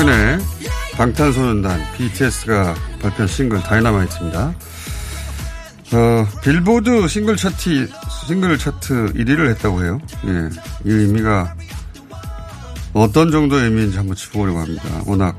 최근에 0.00 0.38
방탄소년단 0.96 1.78
BTS가 1.94 2.74
발표한 3.02 3.26
싱글 3.26 3.62
다이너마이트입니다. 3.62 4.54
어, 5.92 6.26
빌보드 6.42 7.06
싱글 7.06 7.36
차트 7.36 7.86
싱글 8.26 8.56
차트 8.56 9.12
1위를 9.12 9.50
했다고 9.50 9.82
해요. 9.82 10.00
예, 10.26 10.48
이 10.86 10.90
의미가 10.90 11.54
어떤 12.94 13.30
정도의 13.30 13.64
의미인지 13.64 13.98
한번 13.98 14.16
짚어보려고 14.16 14.60
합니다. 14.60 14.84
워낙 15.04 15.36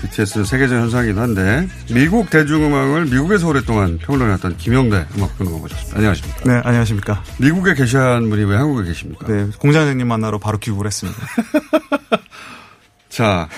BTS는 0.00 0.46
세계적 0.46 0.78
현상이긴 0.78 1.18
한데 1.18 1.68
미국 1.92 2.30
대중음악을 2.30 3.04
미국에서 3.06 3.48
오랫동안 3.48 3.98
평론해왔던 3.98 4.56
김영대 4.56 5.08
음악평론가 5.14 5.58
모셨습니다. 5.58 5.96
안녕하십니까? 5.98 6.40
네, 6.46 6.60
안녕하십니까. 6.64 7.22
미국에 7.38 7.74
계신 7.74 8.30
분이 8.30 8.44
왜 8.44 8.56
한국에 8.56 8.88
계십니까? 8.88 9.26
네, 9.26 9.46
공장장님 9.58 10.08
만나러 10.08 10.38
바로 10.38 10.56
귀국을 10.56 10.86
했습니다. 10.86 11.20
자, 13.10 13.48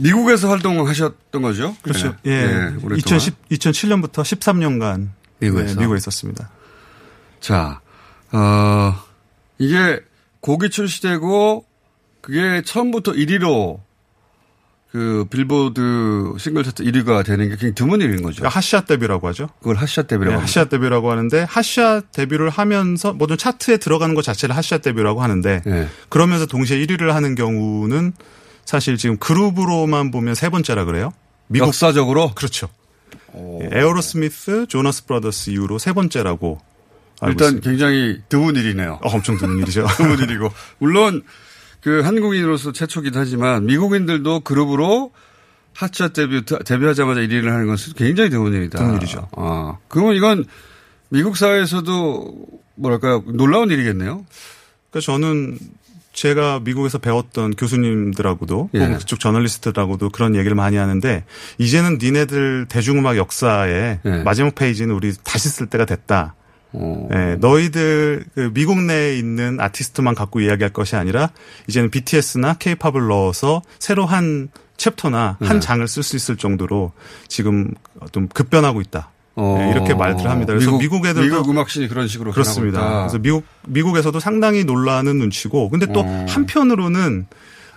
미국에서 0.00 0.48
활동을 0.48 0.88
하셨던 0.88 1.42
거죠? 1.42 1.76
그렇죠. 1.82 2.14
네. 2.22 2.32
예. 2.32 2.46
네, 2.46 2.52
오랫동안. 2.82 2.98
2010, 2.98 3.48
2007년부터 3.50 4.22
13년간 4.22 5.08
미국에서? 5.38 5.74
네, 5.74 5.80
미국에 5.80 5.96
있었습니다. 5.98 6.50
자, 7.40 7.80
어, 8.32 8.94
이게 9.58 10.00
곡이 10.40 10.70
출시되고 10.70 11.64
그게 12.20 12.62
처음부터 12.64 13.12
1위로 13.12 13.80
그 14.92 15.24
빌보드 15.30 16.34
싱글 16.38 16.64
차트 16.64 16.82
1위가 16.82 17.24
되는 17.24 17.44
게 17.44 17.50
굉장히 17.50 17.74
드문 17.74 18.00
일인 18.00 18.22
거죠. 18.22 18.40
그러니까 18.40 18.48
핫샷 18.58 18.86
데뷔라고 18.86 19.28
하죠. 19.28 19.48
그걸 19.60 19.76
핫샷 19.76 20.08
데뷔라고 20.08 20.36
네. 20.36 20.40
핫샷 20.40 20.68
데뷔라고 20.68 21.12
하는데 21.12 21.46
핫샷 21.48 22.10
데뷔를 22.10 22.50
하면서 22.50 23.12
모든 23.12 23.36
차트에 23.38 23.76
들어가는 23.76 24.16
것 24.16 24.22
자체를 24.22 24.56
핫샷 24.56 24.82
데뷔라고 24.82 25.22
하는데 25.22 25.62
네. 25.64 25.88
그러면서 26.08 26.46
동시에 26.46 26.84
1위를 26.84 27.10
하는 27.12 27.36
경우는 27.36 28.14
사실 28.70 28.96
지금 28.96 29.16
그룹으로만 29.16 30.12
보면 30.12 30.36
세 30.36 30.48
번째라 30.48 30.84
그래요. 30.84 31.12
역사적으로 31.56 32.30
그렇죠. 32.36 32.68
예, 33.34 33.68
에어로스미스, 33.72 34.66
조나스 34.68 35.06
브라더스 35.06 35.50
이후로 35.50 35.80
세 35.80 35.92
번째라고 35.92 36.60
일단 37.26 37.48
있습니다. 37.48 37.68
굉장히 37.68 38.20
드문 38.28 38.54
일이네요. 38.54 39.00
어, 39.02 39.08
엄청 39.08 39.38
드문 39.38 39.58
일이죠. 39.58 39.88
드문 39.98 40.20
일이고. 40.20 40.52
물론 40.78 41.24
그 41.80 42.02
한국인으로서 42.02 42.70
최초기도 42.70 43.18
하지만 43.18 43.66
미국인들도 43.66 44.38
그룹으로 44.40 45.10
핫샷 45.74 46.12
데뷔, 46.12 46.44
데뷔하자마자 46.44 47.22
1위를 47.22 47.46
하는 47.46 47.66
것은 47.66 47.94
굉장히 47.94 48.30
드문 48.30 48.52
일이다. 48.52 48.78
드문 48.78 48.98
일이죠. 48.98 49.26
아, 49.36 49.78
그러면 49.88 50.14
이건 50.14 50.44
미국 51.08 51.36
사회에서도 51.36 52.36
뭐랄까요. 52.76 53.24
놀라운 53.26 53.72
일이겠네요. 53.72 54.24
그러니까 54.90 55.04
저는 55.04 55.58
제가 56.12 56.60
미국에서 56.60 56.98
배웠던 56.98 57.54
교수님들하고도 57.54 58.70
예. 58.74 58.78
혹은 58.80 58.98
그쪽 58.98 59.20
저널리스트들하고도 59.20 60.10
그런 60.10 60.34
얘기를 60.34 60.54
많이 60.54 60.76
하는데 60.76 61.24
이제는 61.58 61.98
니네들 62.00 62.66
대중음악 62.68 63.16
역사의 63.16 64.00
예. 64.04 64.10
마지막 64.24 64.54
페이지는 64.54 64.94
우리 64.94 65.12
다시 65.22 65.48
쓸 65.48 65.66
때가 65.66 65.84
됐다. 65.84 66.34
어. 66.72 67.08
예, 67.12 67.36
너희들 67.40 68.24
그 68.34 68.50
미국 68.54 68.80
내에 68.80 69.16
있는 69.16 69.60
아티스트만 69.60 70.14
갖고 70.14 70.40
이야기할 70.40 70.72
것이 70.72 70.94
아니라 70.94 71.30
이제는 71.68 71.90
BTS나 71.90 72.54
K-팝을 72.54 73.08
넣어서 73.08 73.62
새로 73.78 74.06
한 74.06 74.48
챕터나 74.76 75.36
한 75.40 75.56
네. 75.56 75.60
장을 75.60 75.86
쓸 75.86 76.02
수 76.02 76.16
있을 76.16 76.36
정도로 76.36 76.92
지금 77.28 77.72
좀 78.12 78.28
급변하고 78.28 78.80
있다. 78.80 79.10
어. 79.36 79.58
예, 79.60 79.70
이렇게 79.70 79.94
말들을 79.94 80.30
합니다. 80.30 80.52
그래서 80.52 80.76
미국, 80.78 81.06
애들도 81.06 81.22
미국 81.22 81.50
음악신이 81.50 81.88
그런 81.88 82.08
식으로 82.08 82.32
그렇습니다. 82.32 83.00
그래서 83.02 83.18
미국 83.18 83.44
미국에서도 83.66 84.18
상당히 84.20 84.64
놀라는 84.64 85.18
눈치고, 85.18 85.70
근데 85.70 85.86
또 85.92 86.00
어. 86.00 86.26
한편으로는 86.28 87.26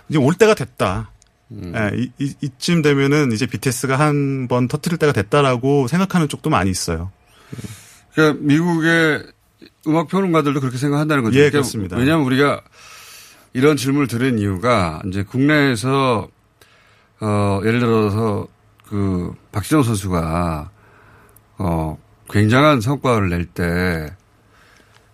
이제 0.08 0.18
올 0.18 0.34
때가 0.34 0.54
됐다. 0.54 1.10
음. 1.52 1.72
예, 1.76 1.96
이, 1.96 2.10
이, 2.18 2.34
이쯤 2.40 2.82
되면은 2.82 3.32
이제 3.32 3.46
BTS가 3.46 3.98
한 3.98 4.48
번 4.48 4.66
터트릴 4.68 4.98
때가 4.98 5.12
됐다라고 5.12 5.86
생각하는 5.88 6.28
쪽도 6.28 6.50
많이 6.50 6.70
있어요. 6.70 7.10
그러니까 8.14 8.40
미국의 8.42 9.24
음악 9.86 10.08
평론가들도 10.08 10.60
그렇게 10.60 10.78
생각한다는 10.78 11.22
거죠. 11.22 11.34
예, 11.36 11.50
그러니까 11.50 11.58
그렇습니다. 11.58 11.96
왜냐하면 11.96 12.26
우리가 12.26 12.60
이런 13.52 13.76
질문을 13.76 14.08
드린 14.08 14.38
이유가 14.38 15.00
이제 15.06 15.22
국내에서 15.22 16.28
어 17.20 17.60
예를 17.64 17.80
들어서 17.80 18.48
그 18.88 19.32
박지성 19.52 19.82
선수가 19.82 20.70
어 21.66 21.98
굉장한 22.30 22.80
성과를 22.80 23.30
낼 23.30 23.46
때 23.46 24.10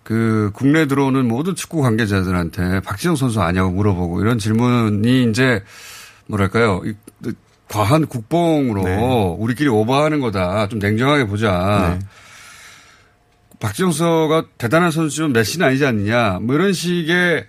그 0.03 0.49
국내 0.53 0.87
들어오는 0.87 1.25
모든 1.27 1.55
축구 1.55 1.81
관계자들한테 1.83 2.81
박지성 2.81 3.15
선수 3.15 3.39
아냐고 3.41 3.69
물어보고 3.71 4.19
이런 4.21 4.39
질문이 4.39 5.29
이제 5.29 5.63
뭐랄까요 6.27 6.81
이- 6.85 7.31
과한 7.69 8.07
국뽕으로 8.07 8.83
네. 8.83 8.97
우리끼리 9.37 9.69
오버하는 9.69 10.19
거다 10.19 10.67
좀 10.67 10.79
냉정하게 10.79 11.25
보자. 11.27 11.97
네. 11.99 12.05
박지성 13.59 13.91
선수가 13.91 14.45
대단한 14.57 14.91
선수지만 14.91 15.31
메시는 15.33 15.67
아니지 15.67 15.85
않느냐. 15.85 16.39
뭐 16.41 16.55
이런 16.55 16.73
식의 16.73 17.45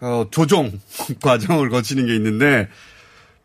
어, 0.00 0.26
조종 0.30 0.78
과정을 1.22 1.70
거치는 1.70 2.06
게 2.06 2.14
있는데 2.14 2.68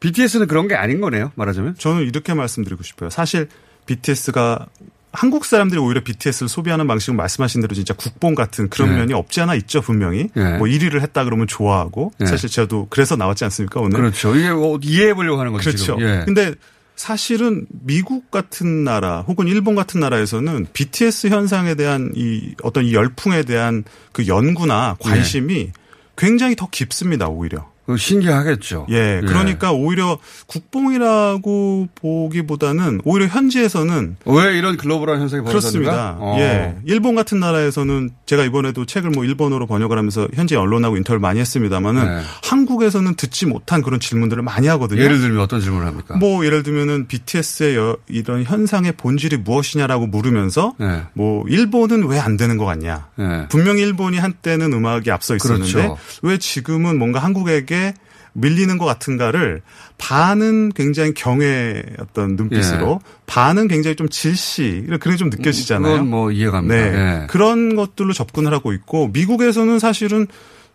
BTS는 0.01 0.47
그런 0.47 0.67
게 0.67 0.75
아닌 0.75 1.01
거네요. 1.01 1.31
말하자면. 1.35 1.75
저는 1.79 2.03
이렇게 2.03 2.33
말씀드리고 2.35 2.83
싶어요. 2.83 3.09
사실 3.09 3.47
BTS가 3.85 4.67
한국 5.13 5.45
사람들이 5.45 5.79
오히려 5.79 6.03
BTS를 6.03 6.49
소비하는 6.49 6.87
방식은 6.87 7.15
말씀하신 7.15 7.61
대로 7.61 7.75
진짜 7.75 7.93
국뽕 7.93 8.33
같은 8.33 8.67
그런 8.69 8.89
네. 8.89 8.97
면이 8.97 9.13
없지 9.13 9.41
않아 9.41 9.53
있죠 9.55 9.79
분명히. 9.79 10.29
네. 10.33 10.57
뭐 10.57 10.67
1위를 10.67 11.01
했다 11.01 11.23
그러면 11.23 11.45
좋아하고 11.45 12.11
네. 12.17 12.25
사실 12.25 12.49
저도 12.49 12.87
그래서 12.89 13.15
나왔지 13.15 13.43
않습니까 13.43 13.79
오늘. 13.79 13.99
그렇죠. 13.99 14.35
이게 14.35 14.51
뭐 14.51 14.79
이해해 14.81 15.13
보려고 15.13 15.39
하는 15.39 15.51
거죠. 15.51 15.69
그렇죠. 15.69 15.97
지금. 15.97 16.01
예. 16.01 16.23
근데 16.25 16.55
사실은 16.95 17.67
미국 17.69 18.31
같은 18.31 18.83
나라 18.83 19.21
혹은 19.21 19.47
일본 19.47 19.75
같은 19.75 19.99
나라에서는 19.99 20.67
BTS 20.73 21.27
현상에 21.27 21.75
대한 21.75 22.11
이 22.15 22.55
어떤 22.63 22.85
이 22.85 22.93
열풍에 22.93 23.43
대한 23.43 23.83
그 24.11 24.27
연구나 24.27 24.95
관심이 24.99 25.71
굉장히 26.17 26.55
더 26.55 26.67
깊습니다 26.71 27.27
오히려. 27.27 27.71
그 27.85 27.97
신기하겠죠. 27.97 28.87
예, 28.91 29.21
그러니까 29.25 29.71
오히려 29.73 30.17
국뽕이라고 30.47 31.87
보기보다는 31.95 33.01
오히려 33.03 33.27
현지에서는 33.27 34.17
왜 34.25 34.57
이런 34.57 34.77
글로벌한 34.77 35.21
현상이 35.21 35.43
벌어졌는가? 35.43 35.91
그렇습니다. 35.91 36.17
어. 36.19 36.35
예, 36.39 36.75
일본 36.85 37.15
같은 37.15 37.39
나라에서는 37.39 38.09
제가 38.25 38.43
이번에도 38.43 38.85
책을 38.85 39.09
뭐 39.11 39.25
일본어로 39.25 39.67
번역을 39.67 39.97
하면서 39.97 40.27
현지 40.33 40.55
언론하고 40.55 40.97
인터뷰를 40.97 41.19
많이 41.19 41.39
했습니다만은 41.39 42.05
네. 42.05 42.21
한국에서는 42.43 43.15
듣지 43.15 43.45
못한 43.45 43.81
그런 43.81 43.99
질문들을 43.99 44.41
많이 44.43 44.67
하거든요. 44.67 45.01
예를 45.01 45.19
들면 45.19 45.39
어떤 45.41 45.59
질문을 45.61 45.85
합니까? 45.85 46.15
뭐 46.17 46.45
예를 46.45 46.63
들면은 46.63 47.07
BTS의 47.07 47.75
여- 47.75 47.97
이런 48.07 48.43
현상의 48.43 48.93
본질이 48.93 49.37
무엇이냐라고 49.37 50.07
물으면서 50.07 50.73
네. 50.79 51.01
뭐 51.13 51.43
일본은 51.47 52.07
왜 52.07 52.23
안 52.23 52.37
되는 52.37 52.55
것 52.57 52.63
같냐. 52.63 53.07
네. 53.17 53.47
분명히 53.49 53.81
일본이 53.81 54.17
한때는 54.17 54.71
음악이 54.71 55.11
앞서 55.11 55.35
있었는데 55.35 55.71
그렇죠. 55.73 55.97
왜 56.21 56.37
지금은 56.37 56.97
뭔가 56.97 57.19
한국에게 57.19 57.72
밀리는 58.35 58.77
것 58.79 58.85
같은가를 58.85 59.61
반은 59.99 60.71
굉장히 60.73 61.13
경외 61.13 61.83
어떤 61.99 62.35
눈빛으로 62.35 62.99
반은 63.27 63.67
굉장히 63.67 63.95
좀 63.95 64.09
질시 64.09 64.83
이런 64.87 64.99
그런 64.99 65.15
게 65.15 65.19
좀 65.19 65.29
느껴지잖아요. 65.29 65.91
예. 65.91 65.95
그건 65.97 66.09
뭐 66.09 66.31
이해갑니다. 66.31 66.75
네. 66.75 66.81
예. 67.23 67.27
그런 67.27 67.75
것들로 67.75 68.11
접근을 68.11 68.51
하고 68.53 68.73
있고 68.73 69.09
미국에서는 69.09 69.77
사실은 69.77 70.25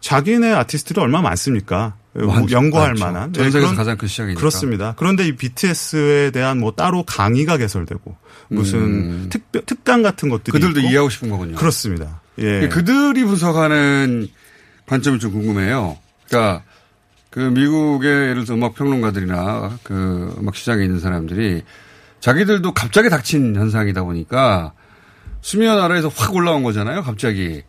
자기네 0.00 0.52
아티스트들이 0.52 1.00
얼마나 1.02 1.22
많습니까? 1.30 1.96
많죠. 2.14 2.54
연구할 2.54 2.90
많죠. 2.90 3.04
만한 3.04 3.32
전 3.32 3.44
네, 3.44 3.50
세계에서 3.50 3.66
그런- 3.72 3.76
가장 3.76 3.96
큰 3.96 4.06
시장이니까. 4.08 4.38
그렇습니다. 4.38 4.94
그런데 4.96 5.26
이 5.26 5.32
BTS에 5.36 6.30
대한 6.30 6.58
뭐 6.60 6.72
따로 6.72 7.02
강의가 7.02 7.56
개설되고 7.56 8.16
무슨 8.48 8.78
음. 8.78 9.26
특 9.30 9.42
특강 9.66 10.02
같은 10.02 10.28
것들이 10.28 10.52
그들도 10.52 10.78
있고. 10.80 10.88
이해하고 10.88 11.10
싶은 11.10 11.28
거군요. 11.28 11.56
그렇습니다. 11.56 12.20
예. 12.38 12.68
그들이 12.68 13.24
분석하는 13.24 14.28
관점이 14.86 15.18
좀 15.18 15.32
궁금해요. 15.32 15.96
그러니까 16.28 16.62
그 17.30 17.40
미국의 17.40 18.10
예를 18.30 18.44
들어 18.44 18.56
음악 18.56 18.74
평론가들이나 18.74 19.78
그 19.82 20.34
음악 20.38 20.56
시장에 20.56 20.82
있는 20.84 20.98
사람들이 20.98 21.62
자기들도 22.20 22.72
갑자기 22.72 23.10
닥친 23.10 23.54
현상이다 23.54 24.02
보니까 24.02 24.72
수면 25.40 25.78
아래에서 25.80 26.08
확 26.08 26.34
올라온 26.34 26.62
거잖아요. 26.62 27.02
갑자기. 27.02 27.62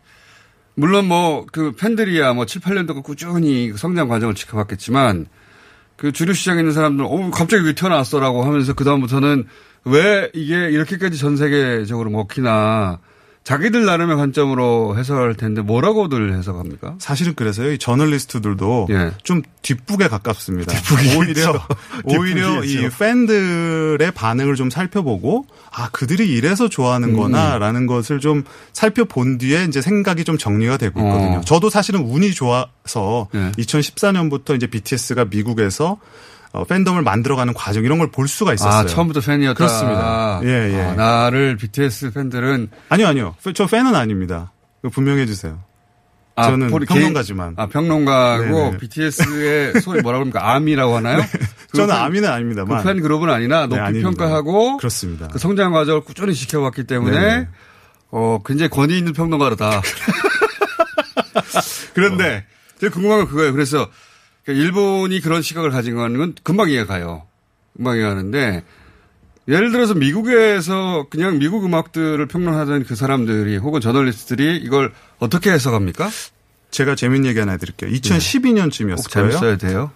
물론 0.74 1.06
뭐 1.06 1.46
그 1.52 1.72
팬들이야 1.72 2.32
뭐 2.32 2.46
7, 2.46 2.62
8년 2.62 2.86
동안 2.86 3.02
꾸준히 3.02 3.70
그 3.70 3.76
성장 3.76 4.08
과정을 4.08 4.34
지켜봤겠지만 4.34 5.26
그 5.96 6.12
주류 6.12 6.32
시장에 6.32 6.60
있는 6.60 6.72
사람들은 6.72 7.08
어 7.08 7.30
갑자기 7.30 7.64
왜 7.64 7.74
튀어나왔어라고 7.74 8.44
하면서 8.44 8.72
그다음부터는 8.72 9.46
왜 9.84 10.30
이게 10.34 10.70
이렇게까지 10.70 11.18
전 11.18 11.36
세계적으로 11.36 12.10
먹히나 12.10 12.98
자기들 13.42 13.86
나름의 13.86 14.16
관점으로 14.16 14.96
해석할 14.98 15.34
텐데 15.34 15.62
뭐라고들 15.62 16.34
해석합니까? 16.34 16.96
사실은 16.98 17.34
그래서요. 17.34 17.72
이 17.72 17.78
저널리스트들도 17.78 18.88
예. 18.90 19.12
좀 19.22 19.42
뒷북에 19.62 20.08
가깝습니다. 20.08 20.72
오히려 21.16 21.66
오히려 22.04 22.62
이. 22.64 22.88
팬들의 22.98 24.10
반응을 24.12 24.56
좀 24.56 24.68
살펴보고 24.68 25.46
아 25.72 25.88
그들이 25.90 26.28
이래서 26.28 26.68
좋아하는 26.68 27.10
음. 27.10 27.16
거나라는 27.16 27.86
것을 27.86 28.20
좀 28.20 28.44
살펴본 28.72 29.38
뒤에 29.38 29.64
이제 29.64 29.80
생각이 29.80 30.24
좀 30.24 30.36
정리가 30.36 30.76
되고 30.76 31.00
있거든요. 31.00 31.38
어. 31.38 31.40
저도 31.40 31.70
사실은 31.70 32.00
운이 32.02 32.34
좋아서 32.34 33.28
예. 33.34 33.52
2014년부터 33.58 34.54
이제 34.54 34.66
BTS가 34.66 35.24
미국에서 35.24 35.98
어, 36.52 36.64
팬덤을 36.64 37.02
만들어가는 37.02 37.54
과정 37.54 37.84
이런 37.84 37.98
걸 37.98 38.10
볼 38.10 38.26
수가 38.26 38.54
있었어요. 38.54 38.80
아, 38.80 38.86
처음부터 38.86 39.20
팬이었다. 39.20 39.54
그렇습니다. 39.54 40.40
예, 40.44 40.72
예. 40.74 40.80
아, 40.82 40.94
나를 40.94 41.56
BTS 41.56 42.10
팬들은 42.12 42.68
아니요, 42.88 43.06
아니요. 43.06 43.36
저 43.54 43.66
팬은 43.66 43.94
아닙니다. 43.94 44.52
분명해 44.92 45.26
주세요. 45.26 45.60
아, 46.36 46.44
저는 46.44 46.70
본인 46.70 46.86
평론가지만. 46.86 47.54
아, 47.56 47.66
평론가고 47.66 48.44
네네. 48.44 48.76
BTS의 48.78 49.74
소위 49.82 50.00
뭐라 50.00 50.18
그럽니까? 50.18 50.52
아미라고 50.54 50.96
하나요? 50.96 51.20
그 51.70 51.76
저는 51.76 51.94
팬- 51.94 52.02
아미는 52.04 52.28
아닙니다만. 52.30 52.78
그 52.82 52.88
팬 52.88 53.00
그룹은 53.02 53.28
아니나 53.30 53.66
높이 53.66 53.92
네. 53.92 54.00
평가하고 54.00 54.78
그렇습니다. 54.78 55.28
그 55.28 55.38
성장 55.38 55.72
과정을 55.72 56.00
꾸준히 56.00 56.34
지켜왔기 56.34 56.84
때문에 56.84 57.20
네네. 57.20 57.48
어, 58.10 58.38
굉장히 58.44 58.70
권위 58.70 58.98
있는 58.98 59.12
평론가다. 59.12 59.82
그런데 61.94 62.44
제가 62.80 62.92
궁금한 62.92 63.18
건 63.20 63.28
그거예요. 63.28 63.52
그래서 63.52 63.88
그러니까 64.50 64.52
일본이 64.52 65.20
그런 65.20 65.42
시각을 65.42 65.70
가진 65.70 65.94
건 65.94 66.34
금방 66.42 66.70
이해가 66.70 66.86
가요. 66.86 67.22
금방 67.76 67.96
이해가 67.96 68.10
가는데 68.10 68.64
예를 69.48 69.72
들어서 69.72 69.94
미국에서 69.94 71.06
그냥 71.10 71.38
미국 71.38 71.64
음악들을 71.64 72.24
평론하던 72.26 72.84
그 72.84 72.94
사람들이 72.94 73.56
혹은 73.56 73.80
저널리스트들이 73.80 74.58
이걸 74.58 74.92
어떻게 75.18 75.50
해석합니까? 75.50 76.10
제가 76.70 76.94
재밌는 76.94 77.28
얘기 77.28 77.38
하나 77.38 77.52
해드릴게요. 77.52 77.90
2012년쯤이었을 77.90 78.96
꼭 78.96 79.10
거예요. 79.10 79.30
재밌어야 79.30 79.56
돼요. 79.56 79.90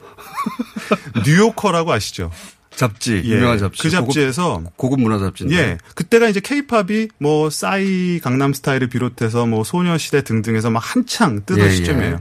뉴요커라고 1.25 1.93
아시죠? 1.93 2.31
잡지, 2.75 3.23
예, 3.25 3.37
유명한 3.37 3.59
잡지. 3.59 3.83
그 3.83 3.91
잡지에서 3.91 4.63
고급 4.77 5.01
문화 5.01 5.19
잡지인데. 5.19 5.57
예. 5.57 5.79
그때가 5.95 6.29
이제 6.29 6.41
케이팝이 6.41 7.09
뭐 7.19 7.49
싸이 7.49 8.19
강남 8.21 8.53
스타일을 8.53 8.89
비롯해서 8.89 9.47
뭐 9.47 9.63
소녀시대 9.63 10.23
등등해서 10.25 10.71
막 10.71 10.81
한창 10.81 11.45
뜨던 11.47 11.61
예, 11.61 11.71
예. 11.71 11.71
시점이에요. 11.71 12.21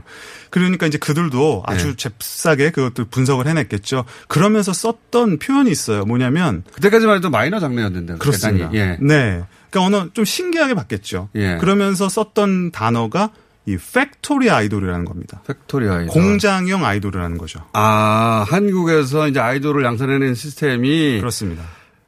그러니까 0.54 0.86
이제 0.86 0.98
그들도 0.98 1.64
아주 1.66 1.88
예. 1.88 1.96
잽싸게 1.96 2.70
그것들 2.70 3.06
분석을 3.06 3.48
해냈겠죠. 3.48 4.04
그러면서 4.28 4.72
썼던 4.72 5.40
표현이 5.40 5.68
있어요. 5.68 6.04
뭐냐면 6.04 6.62
그때까지만 6.74 7.16
해도 7.16 7.28
마이너 7.28 7.58
장르였는데. 7.58 8.18
그렇습니다. 8.18 8.70
예. 8.72 8.96
네. 9.00 9.42
그러니까 9.68 9.80
어느 9.98 10.10
좀 10.12 10.24
신기하게 10.24 10.74
봤겠죠. 10.74 11.28
예. 11.34 11.56
그러면서 11.56 12.08
썼던 12.08 12.70
단어가 12.70 13.30
이 13.66 13.76
factory 13.76 14.48
아이돌이라는 14.48 15.04
겁니다. 15.04 15.42
factory 15.44 15.88
아이돌. 15.88 16.06
공장형 16.10 16.84
아이돌이라는 16.84 17.36
거죠. 17.36 17.60
아, 17.72 18.44
한국에서 18.46 19.26
이제 19.26 19.40
아이돌을 19.40 19.84
양산해내는 19.84 20.36
시스템이. 20.36 21.18
그렇습니다. 21.18 21.64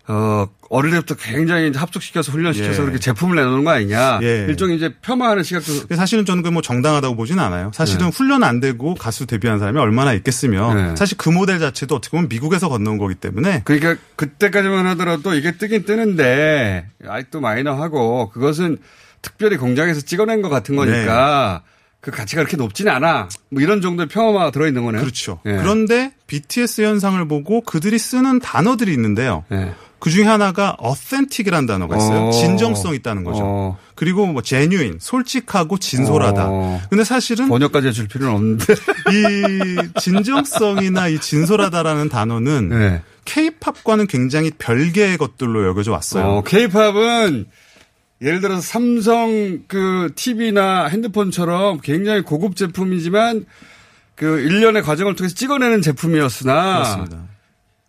어, 0.09 0.47
어릴 0.71 0.93
때부터 0.93 1.15
굉장히 1.17 1.69
이제 1.69 1.79
합숙시켜서 1.79 2.31
훈련시켜서 2.33 2.75
예. 2.75 2.85
그렇게 2.85 2.99
제품을 3.01 3.35
내놓는 3.37 3.65
거 3.65 3.71
아니냐. 3.73 4.21
예. 4.23 4.47
일종의 4.49 4.77
이제 4.77 4.95
폄하하는 5.03 5.43
시각도. 5.43 5.95
사실은 5.97 6.25
저는 6.25 6.43
그 6.43 6.51
뭐 6.51 6.63
정당하다고 6.63 7.17
보진 7.17 7.39
않아요. 7.41 7.71
사실은 7.75 8.07
네. 8.07 8.13
훈련 8.15 8.43
안 8.45 8.61
되고 8.61 8.95
가수 8.95 9.27
데뷔한 9.27 9.59
사람이 9.59 9.79
얼마나 9.79 10.13
있겠으며 10.15 10.73
네. 10.75 10.97
사실 10.97 11.19
그 11.19 11.29
모델 11.29 11.59
자체도 11.59 11.95
어떻게 11.97 12.13
보면 12.13 12.29
미국에서 12.29 12.69
건너온 12.69 12.99
거기 12.99 13.15
때문에 13.17 13.63
그러니까 13.65 13.97
그때까지만 14.17 14.87
하더라도 14.87 15.35
이게 15.35 15.53
뜨긴 15.53 15.85
뜨는데 15.85 16.87
아직도 17.07 17.41
마이너하고 17.41 18.31
그것은 18.31 18.79
특별히 19.23 19.57
공장에서 19.57 20.01
찍어낸 20.03 20.41
것 20.41 20.49
같은 20.49 20.77
거니까 20.77 21.63
그 22.07 22.13
가치가 22.13 22.43
그렇게 22.43 22.57
높지는 22.57 22.93
않아. 22.93 23.29
뭐 23.51 23.61
이런 23.61 23.81
정도의 23.81 24.07
평화가 24.07 24.53
들어있는 24.53 24.85
거네요. 24.85 25.01
그렇죠. 25.01 25.41
예. 25.45 25.57
그런데 25.57 26.13
BTS 26.29 26.83
현상을 26.83 27.27
보고 27.27 27.63
그들이 27.63 27.99
쓰는 27.99 28.39
단어들이 28.39 28.93
있는데요. 28.93 29.43
예. 29.51 29.73
그 29.99 30.11
중에 30.11 30.23
하나가 30.23 30.77
authentic이라는 30.81 31.67
단어가 31.67 31.97
있어요. 31.97 32.29
어. 32.29 32.31
진정성 32.31 32.95
있다는 32.95 33.25
거죠. 33.25 33.41
어. 33.43 33.79
그리고 33.97 34.25
뭐 34.27 34.41
genuine, 34.41 34.99
솔직하고 35.01 35.79
진솔하다. 35.79 36.47
어. 36.49 36.81
근데 36.91 37.03
사실은 37.03 37.49
번역까지 37.49 37.89
해줄 37.89 38.07
필요는 38.07 38.35
없는데. 38.35 38.75
이 39.11 40.01
진정성이나 40.01 41.09
이 41.09 41.19
진솔하다라는 41.19 42.09
단어는 42.09 42.69
네. 42.69 43.03
K-팝과는 43.25 44.07
굉장히 44.07 44.53
별개의 44.53 45.19
것들로 45.19 45.67
여겨져 45.67 45.91
왔어요. 45.91 46.25
어, 46.25 46.43
케이팝은 46.45 47.47
예를 48.23 48.41
들어서 48.41 48.61
삼성 48.61 49.65
그 49.69 50.13
TV나 50.15 50.87
핸드폰처럼 50.87 51.81
굉장히 51.83 52.23
고급 52.23 52.57
제품이지만 52.57 53.45
그 54.15 54.41
일련의 54.41 54.83
과정을 54.83 55.17
통해서 55.17 55.35
찍어내는 55.35 55.83
제품이었으나 55.83 56.75
그렇습니다. 56.75 57.25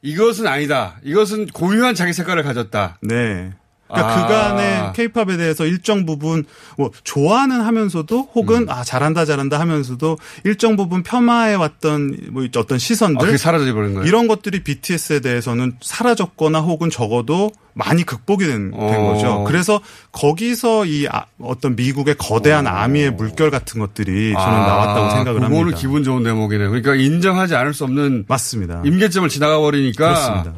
이것은 0.02 0.48
아니다. 0.48 0.98
이것은 1.04 1.48
고유한 1.48 1.96
자기 1.96 2.13
색깔을 2.13 2.44
가졌다. 2.44 2.98
네. 3.02 3.54
그러니까 3.88 4.13
아. 4.13 4.28
그간의 4.28 4.93
케이팝에 4.93 5.38
대해서 5.38 5.65
일정 5.65 6.06
부분 6.06 6.43
뭐 6.78 6.91
좋아는 7.04 7.62
하면서도 7.62 8.30
혹은 8.36 8.63
음. 8.63 8.69
아 8.69 8.84
잘한다 8.84 9.26
잘한다 9.26 9.60
하면서도 9.60 10.17
일정 10.43 10.76
부분 10.76 11.04
폄하해 11.04 11.56
왔던 11.56 12.17
뭐 12.32 12.45
어떤 12.58 12.78
시선들 12.78 13.21
아, 13.21 13.26
그게 13.26 13.38
사라져 13.38 13.73
버린 13.73 13.93
거예요. 13.93 14.08
이런 14.08 14.28
것들이 14.28 14.63
BTS에 14.63 15.19
대해서는 15.21 15.73
사라졌거나 15.82 16.60
혹은 16.60 16.89
적어도 16.89 17.52
많이 17.73 18.02
극복이 18.04 18.45
된, 18.47 18.71
된 18.71 18.80
어. 19.00 19.13
거죠. 19.13 19.43
그래서 19.43 19.80
거기서 20.12 20.86
이 20.86 21.08
아- 21.12 21.26
어떤 21.39 21.76
미국의 21.76 22.15
거대한 22.17 22.65
아미의 22.65 23.12
물결 23.12 23.52
같은 23.52 23.80
것들이 23.80 24.34
저는 24.34 24.60
나왔다고 24.60 25.10
생각을 25.12 25.30
어. 25.43 25.43
그거는 25.47 25.56
합니다. 25.60 25.78
기분 25.78 26.04
좋은 26.04 26.23
대목이네요. 26.23 26.69
그러니까 26.69 26.95
인정하지 26.95 27.56
않을 27.56 27.76
수 27.76 27.84
없는 27.84 28.26
맞습니다. 28.28 28.82
임계점을 28.84 29.30
지나가 29.30 29.60
버리니까 29.60 30.08
그렇습니다. 30.08 30.54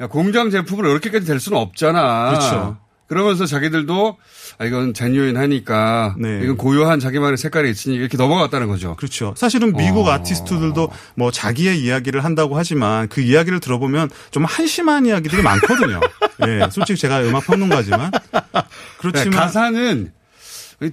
야, 0.00 0.06
공장 0.08 0.50
제품으로 0.50 0.90
이렇게까지 0.90 1.26
될 1.26 1.40
수는 1.40 1.58
없잖아. 1.58 2.30
그렇죠. 2.30 2.76
그러면서 3.08 3.46
자기들도 3.46 4.16
아, 4.58 4.64
이건 4.64 4.92
제뉴인 4.92 5.36
하니까 5.36 6.16
네. 6.18 6.40
이건 6.42 6.56
고유한 6.56 6.98
자기만의 6.98 7.36
색깔이 7.36 7.70
있으니 7.70 7.94
이렇게 7.94 8.16
넘어갔다는 8.16 8.66
거죠. 8.66 8.96
그렇죠. 8.96 9.32
사실은 9.36 9.72
미국 9.76 10.08
어. 10.08 10.10
아티스트들도 10.10 10.90
뭐 11.14 11.30
자기의 11.30 11.80
이야기를 11.80 12.24
한다고 12.24 12.58
하지만 12.58 13.08
그 13.08 13.20
이야기를 13.20 13.60
들어보면 13.60 14.10
좀 14.32 14.44
한심한 14.44 15.06
이야기들이 15.06 15.42
많거든요. 15.42 16.00
예, 16.48 16.68
솔직히 16.70 16.98
제가 16.98 17.22
음악 17.22 17.46
평론가지만 17.46 18.10
그렇지만 18.98 19.30
네, 19.30 19.36
가사는 19.36 20.12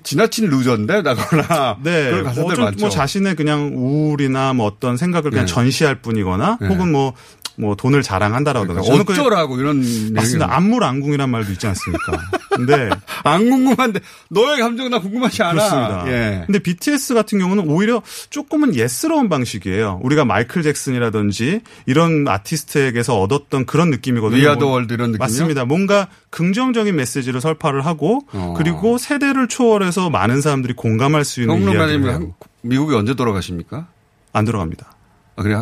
지나친 0.04 0.48
루저인데 0.50 1.02
나거나 1.02 1.78
네, 1.84 2.10
그런 2.10 2.24
가사들 2.24 2.44
뭐, 2.44 2.56
좀 2.56 2.66
많죠. 2.66 2.80
뭐 2.80 2.89
자신의 2.89 3.36
그냥 3.36 3.72
우울이나 3.74 4.54
뭐 4.54 4.66
어떤 4.66 4.98
생각을 4.98 5.32
그냥 5.32 5.46
네. 5.46 5.52
전시할 5.52 5.96
뿐이거나 5.96 6.60
네. 6.62 6.68
혹은 6.68 6.92
뭐, 6.92 7.13
뭐 7.56 7.76
돈을 7.76 8.02
자랑한다라든가. 8.02 8.82
그러니까 8.82 9.13
어쩌라고 9.13 9.58
이런 9.60 9.78
맞습니다. 9.78 10.24
얘기는. 10.24 10.42
안물안궁이란 10.50 11.30
말도 11.30 11.52
있지 11.52 11.68
않습니까? 11.68 12.18
근데 12.50 12.89
안 13.24 13.50
궁금한데 13.50 14.00
너의 14.30 14.60
감정 14.60 14.89
나 14.89 15.00
궁금하지 15.00 15.44
않아. 15.44 15.52
그렇습니다. 15.54 16.04
예. 16.08 16.44
근데 16.48 16.60
BTS 16.60 17.13
같은 17.13 17.38
경우는 17.39 17.70
오히려 17.70 18.02
조금은 18.32 18.74
예스러운 18.76 19.30
방식이에요. 19.30 20.00
우리가 20.04 20.26
마이클 20.26 20.63
잭슨이라든지 20.63 21.62
이런 21.86 22.28
아티스트에게서 22.28 23.20
얻었던 23.20 23.66
그런 23.66 23.89
느낌이거든요. 23.92 24.42
We 24.42 24.48
are 24.48 24.57
the 24.57 24.66
뭐- 24.66 24.74
world 24.74 24.94
이런 24.94 25.12
느낌이요? 25.12 25.24
맞습니다. 25.24 25.66
뭔가 25.66 26.08
긍정적인 26.32 26.96
메시지를 26.96 27.39
설파를 27.42 27.86
하고 27.86 28.22
어. 28.34 28.56
그리고 28.58 28.98
세대를 28.98 29.48
초월해서 29.48 30.10
많은 30.10 30.42
사람들이 30.42 30.74
공감할 30.74 31.24
수 31.24 31.42
있는 31.42 31.62
이야기를 31.62 32.13
한- 32.13 32.34
미국에 32.62 32.96
언제 32.96 33.13
돌아가십니까? 33.13 33.88
안 34.32 34.46
들어갑니다. 34.46 34.92
아, 35.36 35.44
그래 35.44 35.56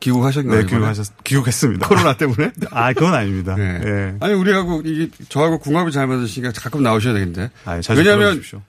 귀국하셨나요? 0.00 0.60
네, 0.60 0.66
귀국하셨, 0.66 1.24
귀국했습니다. 1.24 1.88
코로나 1.88 2.16
때문에? 2.16 2.52
아, 2.70 2.92
그건 2.92 3.14
아닙니다. 3.14 3.54
네. 3.56 3.80
예. 3.84 4.16
아니 4.20 4.34
우리하고 4.34 4.82
이게 4.84 5.10
저하고 5.28 5.58
궁합이 5.58 5.90
잘 5.92 6.06
맞으시니까 6.06 6.52
가끔 6.60 6.82
나오셔야 6.82 7.14
되겠는데. 7.14 7.50
아, 7.64 7.80
자주 7.80 7.98
왜냐하면 8.00 8.28
불러주십시오. 8.30 8.62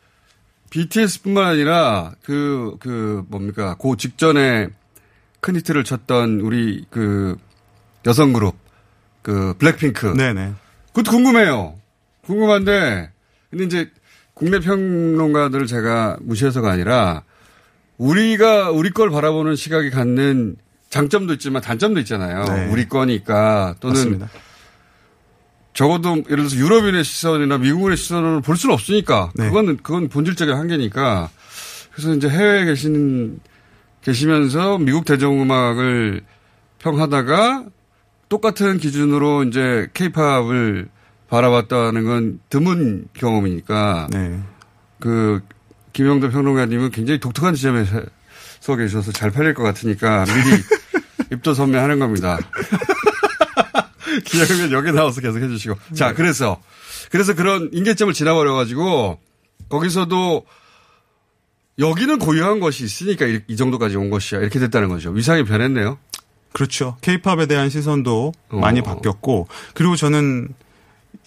BTS뿐만 0.70 1.46
아니라 1.46 2.14
그 2.24 2.76
그 2.80 3.24
뭡니까 3.30 3.76
그 3.82 3.96
직전에 3.98 4.68
큰 5.40 5.56
히트를 5.56 5.84
쳤던 5.84 6.42
우리 6.42 6.86
그 6.90 7.38
여성 8.06 8.34
그룹 8.34 8.56
그 9.22 9.54
블랙핑크. 9.60 10.14
네네. 10.16 10.54
그것도 10.88 11.12
궁금해요. 11.12 11.76
궁금한데 12.22 13.12
근데 13.50 13.64
이제 13.66 13.92
국내 14.34 14.60
평론가들을 14.60 15.68
제가 15.68 16.18
무시해서가 16.22 16.72
아니라 16.72 17.24
우리가 17.98 18.72
우리 18.72 18.92
걸 18.92 19.10
바라보는 19.10 19.56
시각이 19.56 19.90
갖는 19.90 20.56
장점도 20.90 21.34
있지만 21.34 21.62
단점도 21.62 22.00
있잖아요. 22.02 22.44
네. 22.46 22.68
우리 22.72 22.88
거니까 22.88 23.76
또는 23.80 23.96
맞습니다. 23.96 24.30
적어도 25.74 26.16
예를 26.30 26.38
들어서 26.48 26.56
유럽인의 26.56 27.04
시선이나 27.04 27.58
미국인의 27.60 27.98
시선을 27.98 28.42
볼 28.42 28.58
수는 28.58 28.74
없으니까 28.74 29.32
네. 29.36 29.48
그건 29.48 29.78
그건 29.78 30.08
본질적인 30.10 30.56
한계니까 30.56 31.30
그래서 31.94 32.14
이제 32.16 32.28
해외에 32.30 32.66
계신 32.66 33.40
계시면서 34.02 34.78
미국 34.80 35.06
대중음악을 35.06 36.22
평하다가 36.80 37.66
똑같은 38.30 38.78
기준으로 38.78 39.44
이제 39.44 39.88
케이팝을 39.94 40.88
바라봤다는 41.30 42.04
건 42.06 42.40
드문 42.50 43.08
경험이니까 43.14 44.08
네. 44.12 44.40
그 45.00 45.42
김영도 45.94 46.30
평론가님은 46.32 46.92
굉장히 46.92 47.20
독특한 47.20 47.54
지점에 47.54 47.84
서- 47.86 48.02
서 48.60 48.76
계셔서 48.76 49.12
잘 49.12 49.30
팔릴 49.32 49.54
것 49.54 49.62
같으니까 49.64 50.26
미리 50.26 50.64
입도 51.32 51.54
선매하는 51.54 52.00
겁니다. 52.00 52.38
기억이면 54.26 54.72
여기 54.72 54.92
나와서 54.92 55.22
계속 55.22 55.40
해주시고. 55.40 55.76
자, 55.94 56.14
그래서, 56.14 56.62
그래서 57.12 57.36
그런 57.36 57.70
인계점을 57.72 58.14
지나버려가지고, 58.14 59.20
거기서도, 59.70 60.46
여기는 61.80 62.20
고유한 62.20 62.60
것이 62.60 62.84
있으니까 62.84 63.26
이, 63.28 63.42
이 63.48 63.56
정도까지 63.56 63.98
온 63.98 64.10
것이야. 64.10 64.40
이렇게 64.40 64.60
됐다는 64.60 64.90
거죠. 64.90 65.12
위상이 65.12 65.44
변했네요. 65.44 66.00
그렇죠. 66.54 66.98
케이팝에 67.02 67.46
대한 67.46 67.70
시선도 67.70 68.34
많이 68.50 68.80
어. 68.80 68.84
바뀌었고 68.84 69.48
그리고 69.76 69.96
저는 69.96 70.50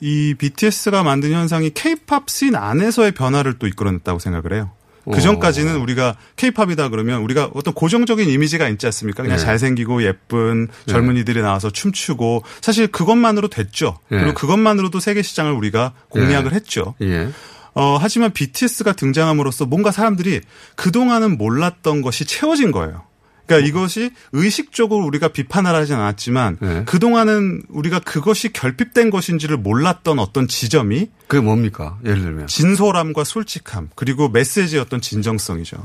이 0.01 0.35
BTS가 0.37 1.05
만든 1.05 1.31
현상이 1.33 1.71
케이팝 1.71 2.29
씬 2.31 2.57
안에서의 2.57 3.13
변화를 3.13 3.59
또 3.59 3.67
이끌어냈다고 3.69 4.19
생각을 4.19 4.55
해요. 4.55 4.73
어. 5.05 5.13
그 5.13 5.21
전까지는 5.21 5.77
우리가 5.77 6.17
케이팝이다 6.37 6.89
그러면 6.91 7.23
우리가 7.23 7.51
어떤 7.55 7.75
고정적인 7.75 8.29
이미지가 8.29 8.69
있지 8.69 8.87
않습니까? 8.87 9.23
그냥 9.23 9.39
네. 9.39 9.45
잘생기고 9.45 10.03
예쁜 10.05 10.69
네. 10.87 10.93
젊은이들이 10.93 11.41
나와서 11.43 11.71
춤추고 11.71 12.45
사실 12.61 12.87
그것만으로 12.89 13.49
됐죠. 13.49 13.99
네. 14.09 14.19
그리고 14.19 14.35
그것만으로도 14.35 15.01
세계 15.01 15.23
시장을 15.23 15.53
우리가 15.53 15.93
공략을 16.09 16.51
네. 16.51 16.57
했죠. 16.57 16.95
예. 17.03 17.31
어, 17.75 17.99
하지만 18.01 18.33
BTS가 18.33 18.93
등장함으로써 18.93 19.65
뭔가 19.67 19.93
사람들이 19.93 20.41
그동안은 20.75 21.39
몰랐던 21.39 22.03
것이 22.03 22.25
채워진 22.25 22.73
거예요. 22.73 23.05
그러니까 23.51 23.69
이것이 23.69 24.13
의식적으로 24.33 25.05
우리가 25.07 25.29
비판을 25.29 25.75
하진 25.75 25.97
않았지만 25.97 26.59
네. 26.61 26.85
그동안은 26.85 27.63
우리가 27.69 27.99
그것이 27.99 28.53
결핍된 28.53 29.11
것인지를 29.11 29.57
몰랐던 29.57 30.21
어떤 30.21 30.47
지점이 30.47 31.11
그게 31.27 31.43
뭡니까? 31.43 31.99
예를 32.05 32.21
들면. 32.23 32.47
진솔함과 32.47 33.25
솔직함 33.25 33.91
그리고 33.97 34.29
메시지의 34.29 34.81
어떤 34.81 35.01
진정성이죠. 35.01 35.85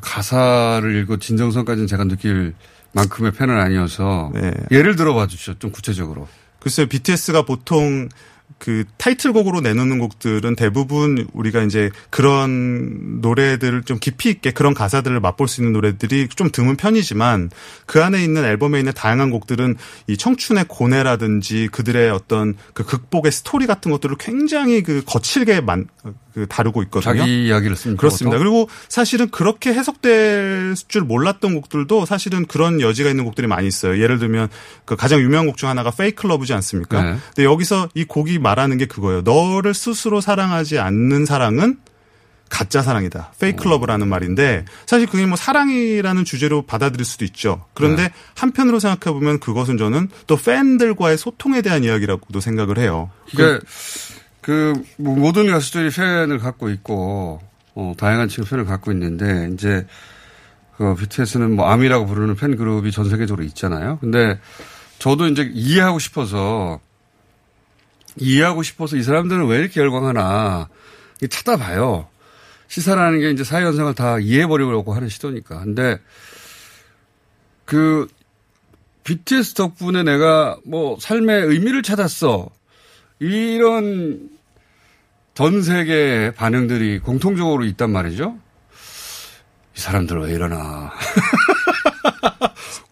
가사를 0.00 1.00
읽고 1.02 1.18
진정성까지는 1.18 1.86
제가 1.86 2.04
느낄 2.04 2.54
만큼의 2.92 3.32
팬은 3.32 3.56
아니어서. 3.56 4.32
네. 4.34 4.52
예를 4.72 4.96
들어봐 4.96 5.28
주시죠. 5.28 5.58
좀 5.60 5.70
구체적으로. 5.70 6.26
글쎄요, 6.58 6.86
BTS가 6.86 7.44
보통 7.44 8.08
그 8.58 8.84
타이틀곡으로 8.96 9.60
내놓는 9.60 9.98
곡들은 9.98 10.56
대부분 10.56 11.26
우리가 11.32 11.62
이제 11.62 11.90
그런 12.08 13.20
노래들을 13.20 13.82
좀 13.82 13.98
깊이 13.98 14.30
있게 14.30 14.52
그런 14.52 14.72
가사들을 14.72 15.20
맛볼 15.20 15.48
수 15.48 15.60
있는 15.60 15.72
노래들이 15.72 16.28
좀 16.28 16.50
드문 16.50 16.76
편이지만 16.76 17.50
그 17.84 18.02
안에 18.02 18.24
있는 18.24 18.44
앨범에 18.44 18.78
있는 18.78 18.92
다양한 18.94 19.30
곡들은 19.30 19.76
이 20.06 20.16
청춘의 20.16 20.66
고뇌라든지 20.68 21.68
그들의 21.72 22.10
어떤 22.10 22.54
그 22.72 22.84
극복의 22.84 23.32
스토리 23.32 23.66
같은 23.66 23.90
것들을 23.90 24.16
굉장히 24.18 24.82
그 24.82 25.02
거칠게 25.04 25.60
만, 25.60 25.86
그 26.34 26.46
다루고 26.48 26.82
있거든요. 26.84 27.16
자기 27.16 27.46
이야기를 27.46 27.76
씁니까? 27.76 28.00
그렇습니다. 28.00 28.38
그리고 28.38 28.68
사실은 28.88 29.30
그렇게 29.30 29.72
해석될 29.72 30.74
줄 30.88 31.02
몰랐던 31.02 31.54
곡들도 31.54 32.06
사실은 32.06 32.44
그런 32.46 32.80
여지가 32.80 33.08
있는 33.08 33.24
곡들이 33.24 33.46
많이 33.46 33.68
있어요. 33.68 34.02
예를 34.02 34.18
들면 34.18 34.48
그 34.84 34.96
가장 34.96 35.20
유명한 35.20 35.46
곡 35.46 35.56
중 35.56 35.68
하나가 35.68 35.92
Fake 35.92 36.26
Love지 36.26 36.52
않습니까? 36.54 37.00
네. 37.00 37.16
근데 37.26 37.44
여기서 37.44 37.88
이 37.94 38.04
곡이 38.04 38.33
말하는 38.38 38.78
게 38.78 38.86
그거예요. 38.86 39.22
너를 39.22 39.74
스스로 39.74 40.20
사랑하지 40.20 40.78
않는 40.78 41.26
사랑은 41.26 41.78
가짜 42.48 42.82
사랑이다. 42.82 43.32
Fake 43.40 43.66
Love라는 43.66 44.06
말인데 44.06 44.64
사실 44.86 45.08
그게 45.08 45.26
뭐 45.26 45.36
사랑이라는 45.36 46.24
주제로 46.24 46.62
받아들일 46.62 47.04
수도 47.04 47.24
있죠. 47.24 47.64
그런데 47.74 48.04
네. 48.04 48.10
한편으로 48.36 48.78
생각해 48.78 49.12
보면 49.12 49.40
그것은 49.40 49.76
저는 49.76 50.08
또 50.26 50.36
팬들과의 50.36 51.18
소통에 51.18 51.62
대한 51.62 51.82
이야기라고도 51.82 52.40
생각을 52.40 52.78
해요. 52.78 53.10
그러니까 53.34 53.64
그뭐 54.40 55.16
모든 55.16 55.50
가수들이 55.50 55.90
팬을 55.90 56.38
갖고 56.38 56.68
있고 56.70 57.40
어, 57.74 57.92
다양한 57.96 58.28
층의 58.28 58.48
팬을 58.48 58.64
갖고 58.66 58.92
있는데 58.92 59.50
이제 59.52 59.86
그 60.76 60.94
BTS는 60.94 61.56
뭐 61.56 61.66
아미라고 61.66 62.06
부르는 62.06 62.36
팬 62.36 62.56
그룹이 62.56 62.92
전 62.92 63.08
세계적으로 63.08 63.44
있잖아요. 63.46 63.98
근데 64.00 64.38
저도 64.98 65.26
이제 65.28 65.50
이해하고 65.52 65.98
싶어서 65.98 66.80
이해하고 68.16 68.62
싶어서 68.62 68.96
이 68.96 69.02
사람들은 69.02 69.46
왜 69.46 69.58
이렇게 69.58 69.80
열광하나 69.80 70.68
찾아봐요. 71.28 72.08
시사라는 72.68 73.20
게 73.20 73.30
이제 73.30 73.44
사회 73.44 73.64
현상을 73.64 73.94
다 73.94 74.18
이해해버리려고 74.18 74.94
하는 74.94 75.08
시도니까. 75.08 75.60
근데 75.60 75.98
그 77.64 78.06
BTS 79.04 79.54
덕분에 79.54 80.02
내가 80.02 80.58
뭐 80.64 80.98
삶의 81.00 81.44
의미를 81.44 81.82
찾았어. 81.82 82.48
이런 83.20 84.28
전 85.34 85.62
세계 85.62 86.32
반응들이 86.34 87.00
공통적으로 87.00 87.64
있단 87.64 87.90
말이죠. 87.90 88.38
이 89.76 89.80
사람들 89.80 90.20
왜 90.20 90.32
이러나. 90.32 90.92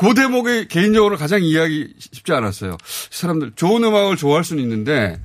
그 0.03 0.15
대목이 0.15 0.67
개인적으로 0.67 1.17
가장 1.17 1.45
이해하기 1.45 1.95
쉽지 1.99 2.33
않았어요. 2.33 2.73
이 2.73 3.15
사람들 3.15 3.53
좋은 3.55 3.85
음악을 3.85 4.17
좋아할 4.17 4.43
수는 4.43 4.61
있는데 4.65 5.21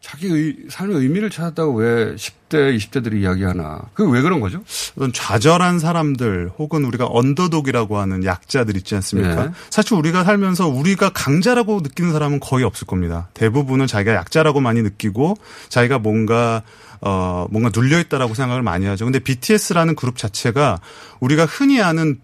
자기 0.00 0.28
의, 0.28 0.56
삶의 0.68 0.98
의미를 0.98 1.30
찾았다고 1.30 1.74
왜 1.74 2.14
10대, 2.14 2.76
20대들이 2.76 3.22
이야기하나. 3.22 3.82
그게 3.94 4.10
왜 4.10 4.22
그런 4.22 4.38
거죠? 4.38 4.62
어떤 4.96 5.12
좌절한 5.12 5.80
사람들 5.80 6.52
혹은 6.58 6.84
우리가 6.84 7.08
언더독이라고 7.10 7.98
하는 7.98 8.24
약자들 8.24 8.76
있지 8.76 8.94
않습니까? 8.94 9.46
네. 9.46 9.50
사실 9.68 9.94
우리가 9.94 10.22
살면서 10.22 10.68
우리가 10.68 11.10
강자라고 11.10 11.80
느끼는 11.80 12.12
사람은 12.12 12.38
거의 12.38 12.64
없을 12.64 12.86
겁니다. 12.86 13.28
대부분은 13.34 13.88
자기가 13.88 14.14
약자라고 14.14 14.60
많이 14.60 14.80
느끼고 14.80 15.36
자기가 15.68 15.98
뭔가 15.98 16.62
어 17.00 17.46
뭔가 17.50 17.70
눌려 17.74 17.98
있다라고 17.98 18.34
생각을 18.34 18.62
많이 18.62 18.86
하죠. 18.86 19.04
근데 19.04 19.18
BTS라는 19.18 19.96
그룹 19.96 20.16
자체가 20.16 20.80
우리가 21.20 21.44
흔히 21.46 21.82
아는 21.82 22.20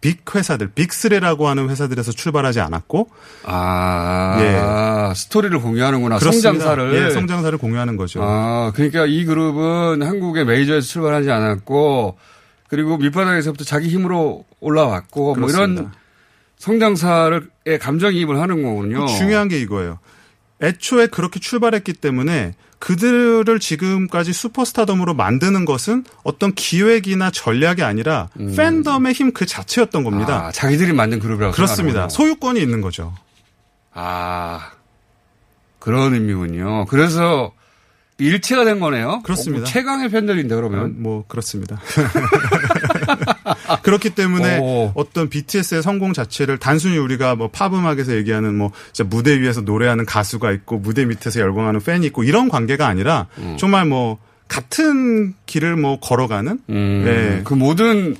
빅 0.00 0.34
회사들, 0.34 0.68
빅스레라고 0.68 1.48
하는 1.48 1.68
회사들에서 1.70 2.12
출발하지 2.12 2.60
않았고 2.60 3.08
아, 3.44 5.12
스토리를 5.14 5.58
공유하는구나. 5.58 6.16
예. 6.16 6.18
그렇습니다. 6.18 6.50
성장사를. 6.50 6.94
예, 6.94 7.10
성장사를 7.10 7.58
공유하는 7.58 7.96
거죠. 7.96 8.20
아, 8.22 8.72
그러니까 8.74 9.06
이 9.06 9.24
그룹은 9.24 10.02
한국의 10.02 10.44
메이저에서 10.44 10.86
출발하지 10.86 11.30
않았고, 11.30 12.16
그리고 12.68 12.96
밑바닥에서부터 12.98 13.64
자기 13.64 13.88
힘으로 13.88 14.44
올라왔고, 14.60 15.34
뭐 15.36 15.48
이런 15.48 15.74
그렇습니다. 15.74 15.92
성장사를 16.58 17.48
감정이입을 17.80 18.40
하는 18.40 18.62
거군요. 18.62 19.06
그 19.06 19.12
중요한 19.16 19.48
게 19.48 19.58
이거예요. 19.58 19.98
애초에 20.62 21.06
그렇게 21.06 21.40
출발했기 21.40 21.94
때문에 21.94 22.54
그들을 22.78 23.58
지금까지 23.58 24.32
슈퍼스타덤으로 24.32 25.14
만드는 25.14 25.64
것은 25.64 26.04
어떤 26.22 26.54
기획이나 26.54 27.30
전략이 27.30 27.82
아니라 27.82 28.28
팬덤의 28.56 29.12
힘 29.14 29.32
그 29.32 29.46
자체였던 29.46 30.04
겁니다. 30.04 30.38
음. 30.40 30.44
아, 30.46 30.52
자기들이 30.52 30.92
만든 30.92 31.18
그룹이라고 31.18 31.54
그렇습니다. 31.54 32.08
생각하는군요. 32.08 32.16
소유권이 32.16 32.60
있는 32.60 32.80
거죠. 32.80 33.14
아, 33.92 34.70
그런 35.78 36.14
의미군요. 36.14 36.86
그래서 36.86 37.52
일체가 38.18 38.64
된 38.64 38.80
거네요. 38.80 39.22
그렇습니다. 39.22 39.58
어, 39.58 39.62
뭐 39.62 39.68
최강의 39.70 40.08
팬들인데 40.10 40.54
그러면. 40.54 41.00
뭐 41.02 41.24
그렇습니다. 41.28 41.80
그렇기 43.76 44.10
때문에 44.10 44.58
오. 44.58 44.92
어떤 44.94 45.28
BTS의 45.28 45.82
성공 45.82 46.12
자체를 46.12 46.58
단순히 46.58 46.98
우리가 46.98 47.34
뭐 47.34 47.48
팝음악에서 47.48 48.14
얘기하는 48.16 48.56
뭐 48.56 48.72
진짜 48.92 49.08
무대 49.08 49.40
위에서 49.40 49.60
노래하는 49.60 50.06
가수가 50.06 50.52
있고 50.52 50.78
무대 50.78 51.04
밑에서 51.04 51.40
열광하는 51.40 51.80
팬이 51.80 52.06
있고 52.06 52.24
이런 52.24 52.48
관계가 52.48 52.86
아니라 52.86 53.26
음. 53.38 53.56
정말 53.58 53.86
뭐 53.86 54.18
같은 54.48 55.34
길을 55.46 55.76
뭐 55.76 56.00
걸어가는 56.00 56.60
음, 56.70 57.02
네. 57.04 57.42
그 57.44 57.54
모든 57.54 58.16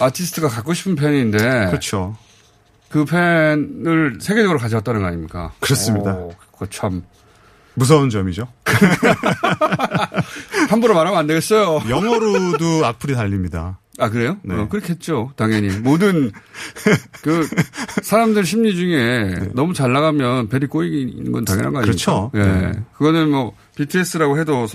아티스트가 0.00 0.48
갖고 0.48 0.74
싶은 0.74 0.96
팬인데. 0.96 1.66
그렇죠. 1.66 2.16
그 2.88 3.04
팬을 3.04 4.18
세계적으로 4.20 4.58
가져왔다는 4.58 5.02
거 5.02 5.06
아닙니까? 5.06 5.52
그렇습니다. 5.60 6.14
오, 6.14 6.32
그거 6.52 6.66
참. 6.66 7.02
무서운 7.74 8.10
점이죠. 8.10 8.48
함부로 10.68 10.94
말하면 10.94 11.18
안 11.18 11.26
되겠어요. 11.28 11.82
영어로도 11.88 12.84
악플이 12.84 13.14
달립니다. 13.14 13.78
아, 13.98 14.08
그래요? 14.10 14.36
네. 14.42 14.54
어, 14.54 14.68
그렇겠죠. 14.68 15.32
당연히. 15.36 15.68
모든, 15.78 16.30
그, 17.22 17.48
사람들 18.02 18.44
심리 18.44 18.74
중에 18.76 19.34
너무 19.54 19.74
잘 19.74 19.92
나가면 19.92 20.48
벨이 20.48 20.66
꼬이는 20.66 21.32
건 21.32 21.44
당연한 21.44 21.72
거 21.72 21.78
아닙니까? 21.80 21.82
그렇죠. 21.82 22.30
예. 22.34 22.38
네. 22.38 22.72
그거는 22.96 23.30
뭐, 23.30 23.54
BTS라고 23.76 24.38
해도 24.38 24.66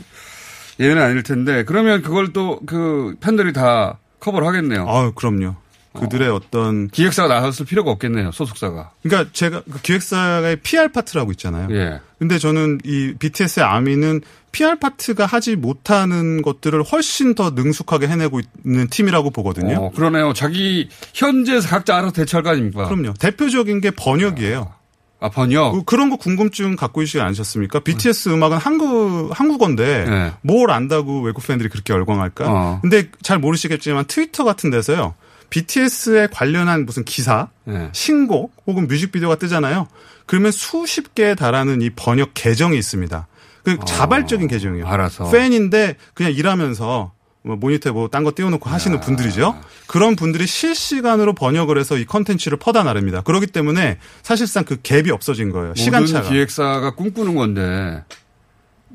예외는 0.79 1.01
아닐 1.01 1.23
텐데, 1.23 1.63
그러면 1.63 2.01
그걸 2.01 2.33
또 2.33 2.59
그 2.65 3.15
팬들이 3.21 3.53
다 3.53 3.99
커버를 4.19 4.47
하겠네요. 4.47 4.87
아, 4.87 5.11
그럼요. 5.11 5.55
그들의 5.93 6.27
어. 6.29 6.41
떤 6.49 6.87
기획사가 6.87 7.39
나섰을 7.39 7.67
필요가 7.67 7.91
없겠네요. 7.91 8.31
소속사가. 8.31 8.93
그러니까 9.03 9.29
제가 9.31 9.61
그 9.71 9.79
기획사의 9.81 10.55
PR 10.63 10.87
파트라고 10.91 11.31
있잖아요. 11.33 11.67
예. 11.71 11.99
근데 12.17 12.39
저는 12.39 12.79
이 12.83 13.13
BTS의 13.19 13.63
아미는 13.63 14.21
PR 14.53 14.77
파트가 14.79 15.25
하지 15.25 15.57
못하는 15.57 16.41
것들을 16.41 16.81
훨씬 16.83 17.35
더 17.35 17.49
능숙하게 17.49 18.07
해내고 18.07 18.39
있는 18.65 18.87
팀이라고 18.87 19.31
보거든요. 19.31 19.75
어, 19.77 19.91
그러네요. 19.91 20.31
자기 20.33 20.87
현지에서 21.13 21.67
각자 21.67 21.97
알아서 21.97 22.13
대처할 22.13 22.43
거 22.43 22.51
아닙니까? 22.51 22.87
그럼요. 22.87 23.13
대표적인 23.19 23.81
게 23.81 23.91
번역이에요. 23.91 24.71
아, 25.19 25.29
번역? 25.29 25.85
그, 25.85 25.95
런 25.95 26.09
거 26.09 26.17
궁금증 26.17 26.75
갖고 26.75 26.99
계시지 26.99 27.19
않으셨습니까? 27.21 27.79
BTS 27.79 28.29
음악은 28.29 28.57
한국, 28.57 29.31
한국어인데 29.33 30.05
네. 30.05 30.31
뭘 30.41 30.69
안다고 30.69 31.21
외국 31.21 31.45
팬들이 31.47 31.69
그렇게 31.69 31.93
열광할까? 31.93 32.45
어. 32.47 32.79
근데 32.81 33.09
잘 33.21 33.39
모르시겠지만 33.39 34.05
트위터 34.05 34.43
같은 34.43 34.69
데서요. 34.69 35.15
BTS에 35.49 36.27
관련한 36.31 36.85
무슨 36.85 37.05
기사, 37.05 37.47
네. 37.63 37.89
신곡 37.93 38.53
혹은 38.67 38.87
뮤직비디오가 38.87 39.35
뜨잖아요. 39.35 39.87
그러면 40.25 40.51
수십 40.51 41.15
개에 41.15 41.35
달하는 41.35 41.81
이 41.81 41.89
번역 41.89 42.31
계정이 42.33 42.77
있습니다. 42.77 43.27
그 43.63 43.73
어. 43.79 43.85
자발적인 43.85 44.47
계정이에요. 44.47 44.85
알아서. 44.87 45.29
팬인데 45.31 45.95
그냥 46.13 46.31
일하면서 46.33 47.11
뭐 47.45 47.55
모니터에 47.57 47.91
뭐 47.91 48.07
딴 48.07 48.23
거 48.23 48.31
띄워놓고 48.35 48.69
하시는 48.69 48.95
야. 48.97 49.01
분들이죠. 49.01 49.59
그런 49.87 50.15
분들이 50.15 50.47
실시간으로 50.47 51.33
번역을 51.33 51.77
해서 51.77 51.97
이 51.97 52.05
컨텐츠를 52.05 52.57
퍼다 52.57 52.83
나릅니다. 52.83 53.21
그렇기 53.21 53.47
때문에 53.47 53.97
사실상 54.21 54.63
그 54.63 54.77
갭이 54.77 55.09
없어진 55.11 55.51
거예요. 55.51 55.67
뭐 55.67 55.75
시간차가. 55.75 56.29
기획사가 56.29 56.91
꿈꾸는 56.95 57.35
건데. 57.35 58.03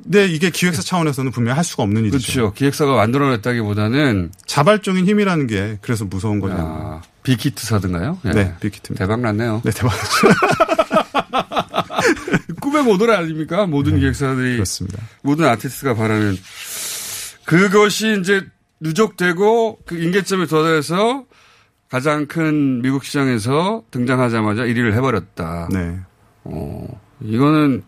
네, 0.04 0.26
이게 0.26 0.48
기획사 0.50 0.80
차원에서는 0.80 1.32
분명히 1.32 1.56
할 1.56 1.64
수가 1.64 1.82
없는 1.82 2.04
일이죠. 2.04 2.32
그렇죠. 2.32 2.54
기획사가 2.54 2.94
만들어냈다기보다는 2.94 4.30
자발적인 4.46 5.06
힘이라는 5.06 5.46
게 5.48 5.78
그래서 5.82 6.04
무서운 6.04 6.38
거죠. 6.40 7.00
비키트 7.24 7.66
사든가요? 7.66 8.18
예. 8.24 8.28
네, 8.30 8.34
네 8.44 8.54
비키트. 8.60 8.94
대박 8.94 9.20
났네요. 9.20 9.60
네, 9.64 9.72
대박 9.72 9.90
났죠. 9.94 10.28
405도를 12.84 13.10
아닙니까? 13.10 13.66
모든 13.66 13.94
네, 13.94 14.00
기획사들이. 14.00 14.54
그렇습니다. 14.54 15.02
모든 15.22 15.46
아티스트가 15.46 15.94
바라는. 15.94 16.36
그것이 17.44 18.18
이제 18.20 18.44
누적되고 18.80 19.80
그 19.86 19.96
인계점에 19.96 20.46
도달해서 20.46 21.24
가장 21.90 22.26
큰 22.26 22.82
미국 22.82 23.04
시장에서 23.04 23.82
등장하자마자 23.90 24.62
1위를 24.62 24.92
해버렸다. 24.94 25.68
네. 25.72 25.98
어, 26.44 26.86
이거는 27.22 27.82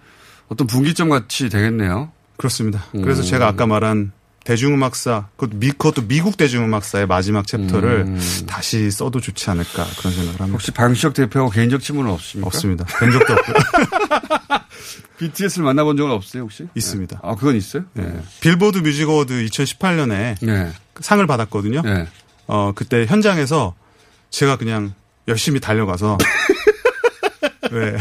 어떤 0.48 0.66
분기점 0.66 1.08
같이 1.08 1.48
되겠네요. 1.48 2.10
그렇습니다. 2.36 2.84
음. 2.94 3.02
그래서 3.02 3.22
음. 3.22 3.26
제가 3.26 3.46
아까 3.46 3.66
말한 3.66 4.12
대중음악사, 4.44 5.28
그것도, 5.36 5.58
미, 5.58 5.68
그것도 5.70 6.08
미국 6.08 6.36
대중음악사의 6.38 7.06
마지막 7.06 7.46
chapter를 7.46 8.04
음. 8.06 8.20
다시 8.48 8.90
써도 8.90 9.20
좋지 9.20 9.50
않을까 9.50 9.84
그런 9.98 10.12
생각을 10.14 10.40
합니다. 10.40 10.52
혹시 10.52 10.70
방시혁 10.70 11.12
대표하고 11.14 11.50
개인적 11.50 11.82
친분은 11.82 12.10
없습니까? 12.10 12.46
없습니다. 12.46 12.84
된 12.98 13.10
적도 13.10 13.32
없고요. 13.34 13.56
BTS를 15.18 15.64
만나본 15.64 15.96
적은 15.96 16.12
없어요, 16.12 16.44
혹시? 16.44 16.66
있습니다. 16.74 17.20
아, 17.22 17.34
그건 17.34 17.56
있어요? 17.56 17.84
네. 17.94 18.20
빌보드 18.40 18.78
뮤직 18.78 19.08
어워드 19.08 19.34
2018년에 19.46 20.36
네. 20.40 20.72
상을 21.00 21.24
받았거든요. 21.26 21.82
네. 21.82 22.06
어, 22.46 22.72
그때 22.74 23.06
현장에서 23.06 23.74
제가 24.30 24.56
그냥 24.56 24.94
열심히 25.28 25.60
달려가서 25.60 26.18
네. 27.70 27.96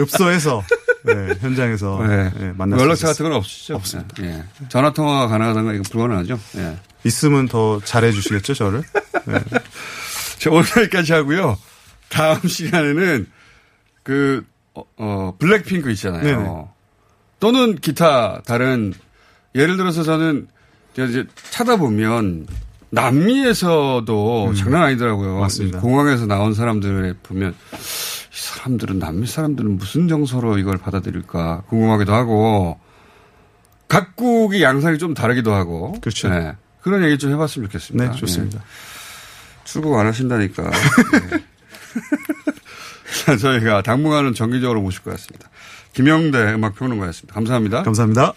읍소해서 0.00 0.62
네, 1.04 1.34
현장에서 1.40 1.98
네. 2.06 2.16
네, 2.30 2.52
만났습니다. 2.56 2.82
연락처 2.82 3.06
같은 3.08 3.24
건 3.24 3.32
없으시죠? 3.34 3.74
없습니다. 3.74 4.22
예. 4.22 4.44
전화 4.68 4.92
통화가 4.92 5.28
가능하다는 5.28 5.66
건 5.66 5.74
이거 5.74 5.84
불가능하죠? 5.90 6.40
예. 6.56 6.78
있으면 7.04 7.46
더 7.46 7.78
잘해 7.84 8.10
주시겠죠, 8.12 8.54
저를? 8.54 8.82
네. 9.26 9.34
자, 10.38 10.50
오늘 10.50 10.64
여기까지 10.78 11.12
하고요. 11.12 11.58
다음 12.08 12.40
시간에는 12.48 13.26
그, 14.02 14.44
어, 14.74 14.84
어, 14.96 15.34
블랙핑크 15.38 15.90
있잖아요. 15.92 16.22
네네. 16.22 16.64
또는 17.40 17.76
기타 17.76 18.42
다른, 18.46 18.92
예를 19.54 19.76
들어서 19.76 20.02
저는 20.02 20.48
제가 20.94 21.08
이제 21.08 21.26
찾아보면 21.50 22.46
남미에서도 22.90 24.54
장난 24.54 24.82
아니더라고요. 24.82 25.34
음. 25.36 25.40
맞습니다. 25.40 25.80
공항에서 25.80 26.26
나온 26.26 26.54
사람들 26.54 27.16
보면 27.22 27.52
이 27.52 27.76
사람들은 28.30 28.98
남미 28.98 29.26
사람들은 29.26 29.78
무슨 29.78 30.08
정서로 30.08 30.58
이걸 30.58 30.78
받아들일까 30.78 31.62
궁금하기도 31.68 32.14
하고 32.14 32.78
각국의 33.88 34.62
양상이 34.62 34.98
좀 34.98 35.14
다르기도 35.14 35.52
하고 35.52 35.92
그렇죠. 36.00 36.28
네. 36.28 36.52
그런 36.82 37.04
얘기 37.04 37.18
좀 37.18 37.32
해봤으면 37.32 37.68
좋겠습니다. 37.68 38.12
네, 38.12 38.18
좋습니다. 38.18 38.58
네. 38.58 38.64
출국 39.64 39.98
안 39.98 40.06
하신다니까. 40.06 40.70
네. 40.70 41.44
자, 43.24 43.36
저희가 43.38 43.82
당분간은 43.82 44.34
정기적으로 44.34 44.80
모실 44.80 45.02
것 45.02 45.10
같습니다. 45.12 45.48
김영대 45.92 46.54
음악평론가였습니다. 46.54 47.34
감사합니다. 47.34 47.82
감사합니다. 47.82 48.34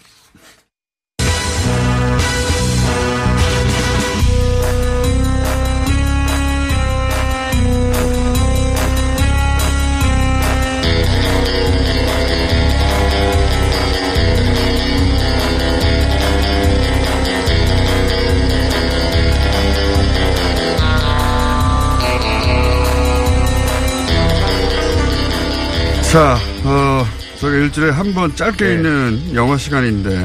자, 26.10 26.38
어, 26.64 27.04
저가 27.38 27.54
일주일에 27.54 27.90
한 27.90 28.14
번 28.14 28.34
짧게 28.34 28.74
있는 28.74 29.34
영어 29.34 29.56
시간인데, 29.56 30.16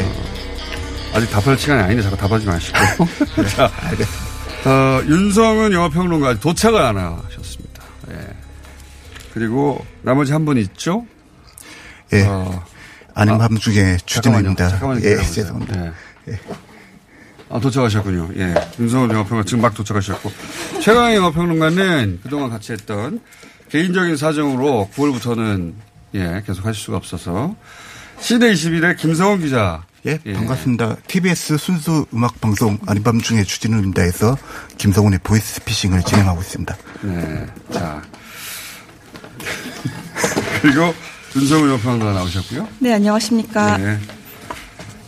어, 0.00 0.12
아직 1.14 1.30
답할 1.30 1.56
시간이 1.56 1.82
아닌데 1.82 2.02
자꾸 2.02 2.16
답하지 2.16 2.46
마시고. 2.46 2.78
자, 3.48 3.70
어, 4.68 5.02
윤성은 5.06 5.72
영화평론가 5.72 6.40
도착을 6.40 6.80
안 6.82 6.96
하셨습니다. 6.98 7.82
예. 8.10 8.16
그리고 9.32 9.84
나머지 10.02 10.32
한 10.32 10.44
분 10.44 10.58
있죠? 10.58 11.06
예. 12.12 12.22
어, 12.26 12.64
아는 13.14 13.34
아, 13.34 13.38
밤중에 13.38 13.98
주진우입니다. 14.04 14.68
잠깐만요. 14.68 14.98
예, 14.98 15.10
기다려보세요. 15.10 15.34
죄송합니다. 15.44 15.92
예. 16.28 16.40
아, 17.48 17.58
도착하셨군요. 17.60 18.30
예. 18.36 18.54
윤성훈 18.78 19.10
영화평론가 19.10 19.44
지금 19.46 19.62
막 19.62 19.74
도착하셨고. 19.74 20.30
최강의 20.82 21.16
영화평론가는 21.16 22.20
그동안 22.22 22.50
같이 22.50 22.72
했던 22.72 23.20
개인적인 23.70 24.16
사정으로 24.16 24.90
9월부터는 24.94 25.72
예, 26.14 26.42
계속 26.46 26.66
하실 26.66 26.82
수가 26.82 26.96
없어서. 26.96 27.54
씨네21의 28.18 28.96
김성훈 28.96 29.40
기자. 29.40 29.84
예, 30.06 30.18
반갑습니다. 30.18 30.96
TBS 31.06 31.58
순수 31.58 32.06
음악 32.12 32.40
방송 32.40 32.78
아닌 32.86 33.02
밤중에 33.02 33.44
주진우입니다. 33.44 34.02
해서 34.02 34.36
김성훈의 34.78 35.20
보이스피싱을 35.22 36.02
진행하고 36.02 36.40
있습니다. 36.40 36.76
네. 37.02 37.46
자. 37.72 38.02
그리고 40.62 40.92
윤성은 41.36 41.68
영화평론가 41.68 42.12
나오셨고요. 42.12 42.68
네, 42.80 42.94
안녕하십니까. 42.94 43.76
네. 43.76 43.98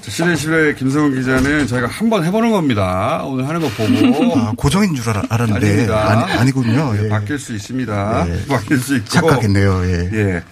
자, 0.03 0.11
씨네21의 0.11 0.77
김성훈 0.77 1.15
기자는 1.15 1.67
저희가 1.69 1.87
한 1.87 2.11
번 2.11 2.25
해보는 2.25 2.51
겁니다. 2.51 3.23
오늘 3.25 3.49
하는 3.49 3.61
거 3.61 3.69
보고. 3.69 4.37
아, 4.39 4.53
고정인 4.57 4.95
줄 4.95 5.09
알, 5.09 5.23
알았는데 5.29 5.67
아닙니다. 5.67 6.11
아니, 6.27 6.33
아니군요. 6.33 6.93
네, 6.95 7.05
예. 7.05 7.09
바뀔 7.09 7.39
수 7.39 7.55
있습니다. 7.55 8.25
네. 8.27 8.45
바뀔 8.49 8.79
수 8.79 8.97
있고. 8.97 9.09
착각했네요. 9.09 9.85
예. 9.87 10.11
예. 10.13 10.43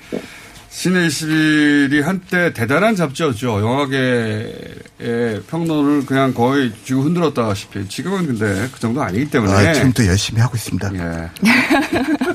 신의 0.71 1.09
21이 1.11 2.01
한때 2.03 2.53
대단한 2.53 2.95
잡지였죠. 2.95 3.61
영화계의 3.61 5.43
평론을 5.51 6.07
그냥 6.07 6.33
거의 6.33 6.73
쥐고 6.85 7.03
흔들었다시피. 7.03 7.89
지금은 7.89 8.27
근데 8.29 8.69
그 8.73 8.79
정도 8.79 9.03
아니기 9.03 9.29
때문에. 9.29 9.53
아, 9.53 9.73
지금도 9.73 10.07
열심히 10.07 10.41
하고 10.41 10.57
있습니다. 10.57 10.93
예. 10.95 11.31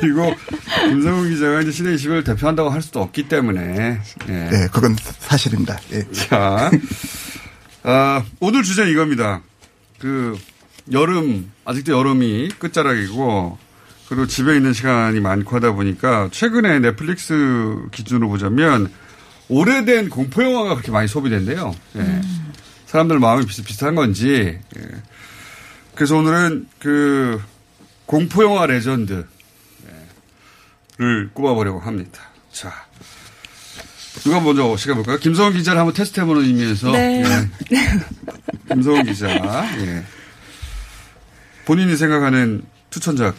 그리고 0.00 0.34
김성훈 0.88 1.30
기자가 1.30 1.60
이제 1.60 1.70
신의 1.70 1.96
20을 1.96 2.24
대표한다고 2.24 2.70
할 2.70 2.82
수도 2.82 3.00
없기 3.00 3.28
때문에. 3.28 4.00
예. 4.28 4.32
네, 4.32 4.68
그건 4.72 4.96
사실입니다. 5.18 5.78
예. 5.92 6.10
자, 6.12 6.70
아, 7.82 8.24
오늘 8.40 8.62
주제는 8.62 8.90
이겁니다. 8.90 9.42
그, 9.98 10.38
여름, 10.92 11.50
아직도 11.64 11.92
여름이 11.92 12.50
끝자락이고, 12.58 13.58
그리고 14.08 14.26
집에 14.26 14.56
있는 14.56 14.72
시간이 14.72 15.20
많고 15.20 15.56
하다 15.56 15.72
보니까, 15.72 16.28
최근에 16.32 16.80
넷플릭스 16.80 17.76
기준으로 17.92 18.28
보자면, 18.28 18.90
오래된 19.48 20.08
공포 20.08 20.42
영화가 20.42 20.74
그렇게 20.74 20.90
많이 20.90 21.08
소비된대요. 21.08 21.74
예. 21.96 22.20
사람들 22.86 23.18
마음이 23.18 23.46
비슷비슷한 23.46 23.94
건지. 23.94 24.58
예. 24.76 24.82
그래서 25.94 26.16
오늘은 26.16 26.68
그, 26.78 27.40
공포 28.06 28.42
영화 28.42 28.66
레전드, 28.66 29.26
를 31.00 31.30
꼽아보려고 31.32 31.80
합니다. 31.80 32.20
자. 32.52 32.70
누가 34.22 34.38
먼저 34.38 34.76
시작해볼까요? 34.76 35.18
김성훈 35.18 35.54
기자를 35.54 35.78
한번 35.78 35.94
테스트 35.94 36.20
해보는 36.20 36.44
의미에서. 36.44 36.90
네. 36.92 37.24
예. 37.72 37.78
김성훈 38.68 39.04
기자. 39.04 39.28
예. 39.30 40.04
본인이 41.64 41.96
생각하는 41.96 42.62
추천작. 42.90 43.34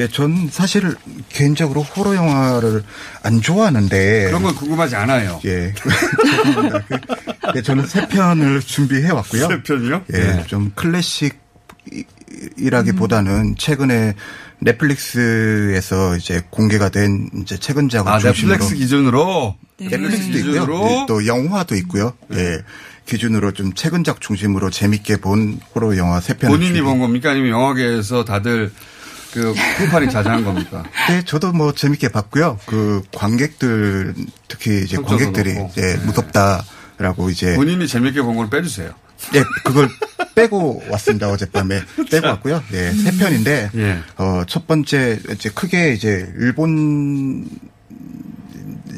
예, 0.00 0.08
전 0.08 0.48
사실 0.50 0.96
개인적으로 1.28 1.82
호러 1.82 2.16
영화를 2.16 2.82
안 3.22 3.40
좋아하는데 3.40 4.24
그런 4.26 4.42
건 4.42 4.54
궁금하지 4.56 4.96
않아요. 4.96 5.40
예. 5.44 5.72
예, 7.54 7.62
저는 7.62 7.86
세 7.86 8.08
편을 8.08 8.62
준비해 8.62 9.10
왔고요. 9.10 9.46
세 9.46 9.62
편이요? 9.62 10.04
예, 10.12 10.18
네. 10.18 10.44
좀 10.48 10.72
클래식 10.74 11.38
이라기보다는 12.58 13.54
최근에 13.56 14.14
넷플릭스에서 14.60 16.16
이제 16.16 16.42
공개가 16.50 16.88
된 16.88 17.30
이제 17.42 17.56
최근작을 17.58 18.10
아, 18.10 18.18
중심으로 18.18 18.52
넷플릭스 18.54 18.74
기준으로? 18.76 19.54
넷플릭스도 19.78 20.32
기준으로? 20.32 20.62
있고요. 20.76 20.90
예, 20.90 21.06
또 21.06 21.26
영화도 21.26 21.74
있고요. 21.76 22.12
예. 22.34 22.58
기준으로 23.06 23.52
좀 23.52 23.72
최근작 23.72 24.20
중심으로 24.20 24.70
재밌게 24.70 25.18
본 25.18 25.60
호러 25.74 25.96
영화 25.96 26.20
세 26.20 26.34
편을 26.34 26.56
본인이 26.56 26.76
준비- 26.78 26.82
본 26.90 26.98
겁니까? 26.98 27.30
아니면 27.30 27.50
영화계에서 27.50 28.24
다들 28.24 28.72
그 29.32 29.54
풍파리 29.78 30.10
자자한 30.10 30.44
겁니까? 30.44 30.82
네, 31.08 31.22
저도 31.24 31.52
뭐 31.52 31.72
재밌게 31.72 32.08
봤고요. 32.08 32.58
그 32.66 33.02
관객들 33.14 34.14
특히 34.48 34.82
이제 34.82 34.96
관객들이. 34.96 35.54
이제 35.70 36.00
무섭다라고 36.04 37.30
이제 37.30 37.54
본인이 37.54 37.86
재밌게 37.86 38.22
본 38.22 38.36
걸 38.36 38.50
빼주세요. 38.50 38.90
예, 39.34 39.42
그걸 39.64 39.88
빼고 40.34 40.82
왔습니다. 40.90 41.30
어젯밤에 41.30 41.80
빼고 42.10 42.26
왔고요. 42.26 42.62
예, 42.72 42.92
세 42.92 43.10
편인데 43.16 43.70
예. 43.74 43.98
어, 44.18 44.42
첫 44.46 44.66
번째 44.66 45.18
이제 45.32 45.50
크게 45.50 45.92
이제 45.94 46.32
일본 46.38 47.48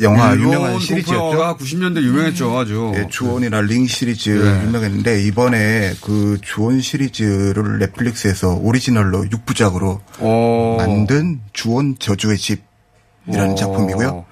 영화 0.01 0.33
일본 0.33 0.47
유명한 0.49 0.79
시리즈였죠. 0.79 1.15
영화가 1.15 1.57
90년대 1.57 2.03
유명했죠, 2.03 2.57
아주. 2.57 2.93
예, 2.97 3.07
주원이나 3.09 3.61
링 3.63 3.87
시리즈 3.87 4.31
네. 4.31 4.65
유명했는데 4.67 5.23
이번에 5.25 5.95
그 6.03 6.39
주원 6.43 6.81
시리즈를 6.81 7.79
넷플릭스에서 7.81 8.55
오리지널로 8.55 9.25
6부작으로 9.25 10.01
오. 10.21 10.77
만든 10.77 11.41
주원 11.53 11.97
저주의 11.99 12.37
집이라는 12.39 13.53
오. 13.53 13.55
작품이고요. 13.57 14.25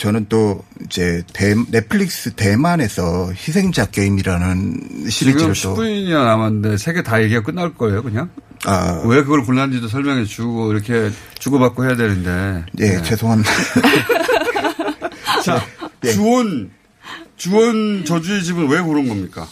저는 0.00 0.26
또 0.30 0.64
이제 0.86 1.22
대- 1.34 1.54
넷플릭스 1.70 2.32
대만에서 2.32 3.30
희생자 3.34 3.84
게임이라는 3.84 4.80
지금 4.80 5.10
시리즈를 5.10 5.48
또 5.48 5.52
10분이나 5.76 6.24
남았는데 6.24 6.78
세 6.78 6.94
개 6.94 7.02
다 7.02 7.22
얘기가 7.22 7.42
끝날 7.42 7.74
거예요, 7.74 8.02
그냥? 8.02 8.30
아, 8.64 9.02
왜 9.04 9.22
그걸 9.22 9.44
골랐는지도 9.44 9.88
설명해 9.88 10.24
주고 10.24 10.72
이렇게 10.72 11.10
주고받고 11.38 11.84
해야 11.84 11.96
되는데. 11.96 12.64
예, 12.78 12.92
네. 12.96 13.02
죄송합니다. 13.02 13.50
자, 15.44 15.62
예. 16.06 16.12
주원, 16.12 16.70
주원 17.36 18.02
저주의 18.06 18.42
집은 18.42 18.68
왜 18.68 18.80
고른 18.80 19.06
겁니까? 19.06 19.46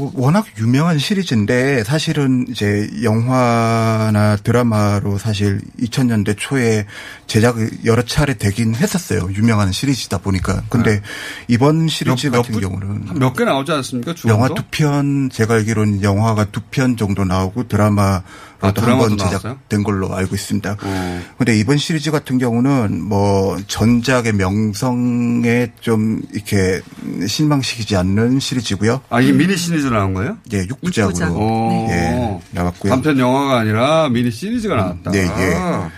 뭐 0.00 0.12
워낙 0.14 0.46
유명한 0.58 0.98
시리즈인데 0.98 1.84
사실은 1.84 2.46
이제 2.48 2.88
영화나 3.02 4.36
드라마로 4.36 5.18
사실 5.18 5.60
2000년대 5.78 6.36
초에 6.38 6.86
제작이 7.26 7.68
여러 7.84 8.02
차례 8.02 8.34
되긴 8.34 8.74
했었어요. 8.74 9.28
유명한 9.34 9.72
시리즈다 9.72 10.18
보니까. 10.18 10.62
근데 10.70 11.02
이번 11.48 11.88
시리즈 11.88 12.28
몇- 12.28 12.32
몇 12.32 12.42
같은 12.42 12.54
부- 12.54 12.60
경우는 12.60 13.18
몇 13.18 13.34
개 13.34 13.44
나오지 13.44 13.70
않습니까? 13.72 14.14
주원도? 14.14 14.28
영화 14.44 14.54
두 14.54 14.62
편 14.70 15.28
제가 15.30 15.54
알기로는 15.54 16.02
영화가 16.02 16.46
두 16.46 16.62
편 16.70 16.96
정도 16.96 17.24
나오고 17.24 17.68
드라마로도 17.68 18.22
아, 18.60 18.72
드라마도 18.72 19.10
한번? 19.10 19.30
제작된 19.30 19.82
걸로 19.82 20.14
알고 20.14 20.34
있습니다. 20.34 20.76
어. 20.82 21.22
근데 21.38 21.58
이번 21.58 21.78
시리즈 21.78 22.10
같은 22.10 22.38
경우는 22.38 23.02
뭐 23.02 23.58
전작의 23.66 24.34
명성에 24.34 25.72
좀 25.80 26.20
이렇게 26.32 26.80
실망시키지 27.26 27.96
않는 27.96 28.40
시리즈고요. 28.40 29.00
아, 29.08 29.20
이게 29.20 29.32
미니 29.32 29.56
시리즈 29.56 29.86
나온 29.86 30.14
거예요? 30.14 30.36
예, 30.52 30.66
6부작으로 30.66 31.36
오. 31.36 31.88
예, 31.90 32.40
나왔고요. 32.50 32.90
단편 32.90 33.18
영화가 33.18 33.58
아니라 33.60 34.08
미니 34.08 34.30
시리즈가 34.30 34.76
나왔다. 34.76 35.10
네, 35.10 35.20
예. 35.20 35.54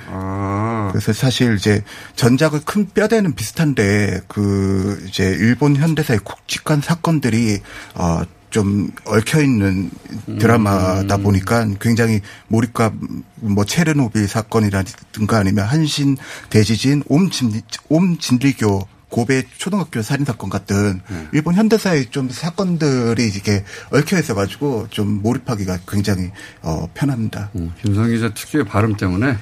아. 0.09 0.89
그래서 0.93 1.13
사실 1.13 1.57
이제 1.57 1.83
전작의 2.17 2.61
큰 2.65 2.87
뼈대는 2.89 3.35
비슷한데 3.35 4.23
그 4.29 5.03
이제 5.09 5.25
일본 5.25 5.77
현대사의 5.77 6.21
굵직한 6.23 6.81
사건들이 6.81 7.61
어 7.95 8.23
좀 8.53 8.91
얽혀 9.07 9.43
있는 9.43 9.91
드라마다 10.39 11.17
음. 11.17 11.23
보니까 11.23 11.67
굉장히 11.81 12.21
몰입감 12.49 13.25
뭐 13.37 13.65
체르노빌 13.65 14.29
사건이라든가 14.29 15.39
아니면 15.39 15.65
한신 15.65 16.19
대지진 16.51 17.03
옴 17.09 17.31
진리 17.31 17.63
옴 17.89 18.19
진리교 18.19 18.87
고베 19.09 19.45
초등학교 19.59 20.01
살인 20.01 20.25
사건 20.25 20.49
같은 20.49 21.01
네. 21.09 21.29
일본 21.33 21.55
현대사의 21.55 22.07
좀 22.11 22.31
사건들이 22.31 23.27
이렇게 23.27 23.63
얽혀 23.91 24.19
있어 24.19 24.35
가지고 24.35 24.87
좀 24.91 25.21
몰입하기가 25.23 25.81
굉장히 25.87 26.31
어 26.63 26.89
편합니다. 26.95 27.51
음, 27.55 27.73
김성 27.83 28.09
기자 28.09 28.33
특유의 28.33 28.65
발음 28.65 28.97
때문에 28.97 29.37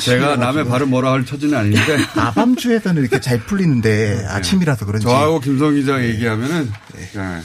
제가 0.00 0.36
남의 0.36 0.66
발음 0.66 0.90
뭐라 0.90 1.12
할 1.12 1.24
처지는 1.24 1.56
아닌데 1.56 1.96
아밤주에서는 2.16 3.00
이렇게 3.00 3.18
잘 3.20 3.38
풀리는데 3.40 4.26
아침이라서 4.28 4.84
그런지 4.84 5.06
저하고 5.06 5.40
김성 5.40 5.74
기자 5.74 6.02
얘기하면은 6.04 6.70
네. 7.14 7.40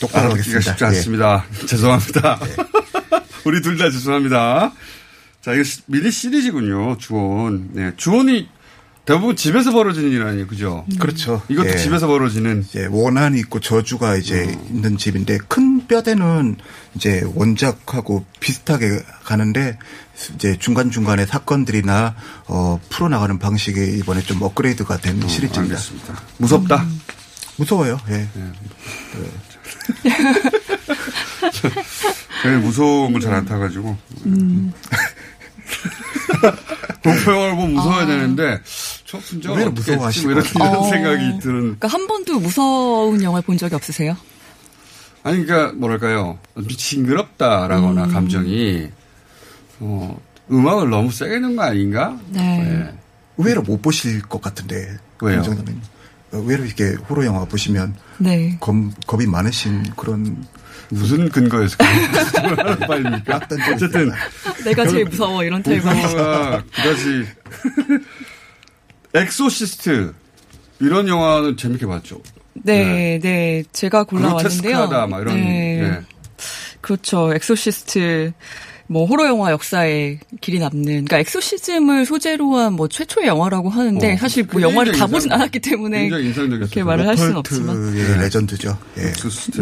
똑바로 0.00 0.26
알아듣기가 0.32 0.56
하겠습니다. 0.56 0.70
쉽지 0.72 0.84
예. 0.84 0.86
않습니다. 0.88 1.44
죄송합니다. 1.66 2.40
우리 3.44 3.62
둘 3.62 3.78
다 3.78 3.90
죄송합니다. 3.90 4.72
자, 5.42 5.52
이거 5.54 5.62
시- 5.62 5.82
미니 5.86 6.10
시리즈군요. 6.10 6.96
주원. 6.98 7.68
네. 7.72 7.92
주원이 7.96 8.48
대부분 9.04 9.36
집에서 9.36 9.70
벌어지는 9.70 10.10
일 10.10 10.22
아니에요. 10.24 10.48
그죠? 10.48 10.84
그렇죠. 10.98 11.40
이것도 11.48 11.68
예. 11.68 11.76
집에서 11.76 12.08
벌어지는. 12.08 12.64
이제 12.68 12.86
원한이 12.90 13.38
있고 13.38 13.60
저주가 13.60 14.16
이제 14.16 14.56
있는 14.68 14.96
집인데 14.98 15.38
큰 15.46 15.86
뼈대는 15.86 16.56
이제 16.96 17.22
원작하고 17.36 18.24
비슷하게 18.40 19.02
가는데 19.22 19.78
이제 20.34 20.56
중간 20.58 20.90
중간에 20.90 21.24
사건들이나 21.24 22.16
어 22.48 22.80
풀어나가는 22.88 23.38
방식이 23.38 23.96
이번에 23.98 24.22
좀 24.22 24.42
업그레이드가 24.42 24.96
된 24.96 25.20
시리즈입니다. 25.28 25.60
알겠습니다. 25.76 26.20
무섭다. 26.38 26.84
무서워요. 27.58 28.00
예. 28.10 28.28
제가 32.42 32.58
무서움을 32.58 33.20
잘안 33.20 33.44
타가지고. 33.44 33.96
음. 34.26 34.72
공포 37.02 37.32
영화를 37.32 37.56
보면 37.56 37.74
무서워야 37.74 38.02
아. 38.02 38.06
되는데, 38.06 38.60
저 39.04 39.18
분자 39.18 39.52
왜 39.52 39.58
했지? 39.64 39.70
무서워하시고. 39.70 40.30
뭐 40.30 40.40
이런, 40.40 40.50
이런 40.54 40.76
어. 40.76 40.90
생각이 40.90 41.38
드는. 41.40 41.60
그러니까 41.60 41.88
한 41.88 42.06
번도 42.06 42.40
무서운 42.40 43.22
영화를 43.22 43.44
본 43.44 43.56
적이 43.56 43.74
없으세요? 43.74 44.16
아니, 45.22 45.44
그러니까, 45.44 45.72
뭐랄까요. 45.76 46.38
징그럽다라거나 46.76 48.04
음. 48.04 48.12
감정이, 48.12 48.88
어, 49.80 50.20
음악을 50.50 50.90
너무 50.90 51.10
세게 51.10 51.38
넣은 51.40 51.56
거 51.56 51.62
아닌가? 51.62 52.16
네. 52.28 52.92
의외로 53.36 53.62
못 53.62 53.82
보실 53.82 54.22
것 54.22 54.40
같은데. 54.40 54.98
왜요? 55.20 55.42
의외로 56.36 56.64
이렇게 56.64 56.94
호러 57.08 57.24
영화 57.24 57.44
보시면 57.44 57.94
네. 58.18 58.56
겁, 58.60 58.74
겁이 59.06 59.26
많으신 59.26 59.82
그런 59.96 60.44
무슨 60.88 61.28
근거에서 61.28 61.76
그런 61.76 62.58
하는 62.58 62.78
바입니까? 62.78 63.40
어쨌든 63.74 64.12
내가 64.64 64.86
제일 64.86 65.04
무서워 65.04 65.42
이런 65.42 65.62
타입 65.62 65.82
공포영화가 65.82 66.62
그다지 66.74 67.26
엑소시스트 69.14 70.14
이런 70.80 71.08
영화는 71.08 71.56
재밌게 71.56 71.86
봤죠. 71.86 72.20
네, 72.54 73.18
네, 73.22 73.64
제가 73.72 74.04
골라왔는데요. 74.04 74.48
그로테스크하다 74.48 75.06
막 75.06 75.20
이런. 75.22 75.36
네. 75.36 75.80
네. 75.80 76.00
그렇죠. 76.80 77.32
엑소시스트 77.34 78.32
뭐 78.88 79.04
호러 79.06 79.26
영화 79.26 79.50
역사에 79.50 80.18
길이 80.40 80.58
남는 80.60 80.84
그러니까 80.84 81.18
엑소시즘을 81.18 82.06
소재로 82.06 82.56
한 82.56 82.72
뭐 82.76 82.88
최초의 82.88 83.26
영화라고 83.26 83.70
하는데 83.70 84.12
어, 84.12 84.16
사실 84.18 84.44
뭐 84.50 84.60
영화를 84.60 84.92
다 84.92 85.04
인상- 85.04 85.10
보진 85.10 85.32
않았기 85.32 85.60
때문에. 85.60 86.08
그렇게 86.08 86.82
말을 86.82 87.06
할 87.06 87.16
수는 87.16 87.36
없지만 87.36 87.76
오컬트의 87.76 88.18
레전드죠. 88.20 88.76
예. 88.98 89.12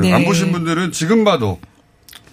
네. 0.00 0.12
안 0.12 0.24
보신 0.24 0.50
분들은 0.52 0.92
지금 0.92 1.22
봐도 1.24 1.58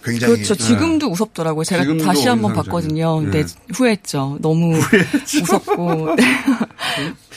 굉장히 0.04 0.34
그렇죠. 0.34 0.56
지금도 0.56 1.10
무섭더라고요. 1.12 1.64
제가 1.64 1.84
지금도 1.84 2.04
다시 2.06 2.28
한번. 2.28 2.54
봤거든요. 2.54 3.18
근데 3.20 3.46
네. 3.46 3.54
후회했죠. 3.74 4.40
너무 4.42 4.74
무섭고. 5.42 6.16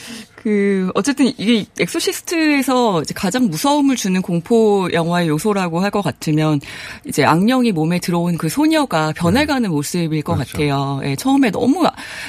그 0.45 0.91
어쨌든 0.93 1.25
이게 1.39 1.65
엑소시스트에서 1.79 3.01
이제 3.01 3.15
가장 3.15 3.49
무서움을 3.49 3.95
주는 3.95 4.21
공포 4.21 4.87
영화의 4.93 5.27
요소라고 5.29 5.79
할 5.79 5.89
것 5.89 6.03
같으면 6.03 6.59
이제 7.05 7.23
악령이 7.23 7.71
몸에 7.71 7.97
들어온 7.97 8.37
그 8.37 8.47
소녀가 8.47 9.11
변해가는 9.13 9.71
모습일 9.71 10.21
것 10.21 10.35
같아요. 10.35 10.99
예, 11.03 11.15
처음에 11.15 11.49
너무 11.49 11.87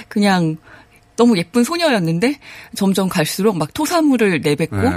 그냥 0.08 0.56
너무 1.16 1.36
예쁜 1.36 1.62
소녀였는데 1.62 2.38
점점 2.74 3.10
갈수록 3.10 3.58
막 3.58 3.74
토사물을 3.74 4.40
내뱉고 4.40 4.76
네. 4.76 4.90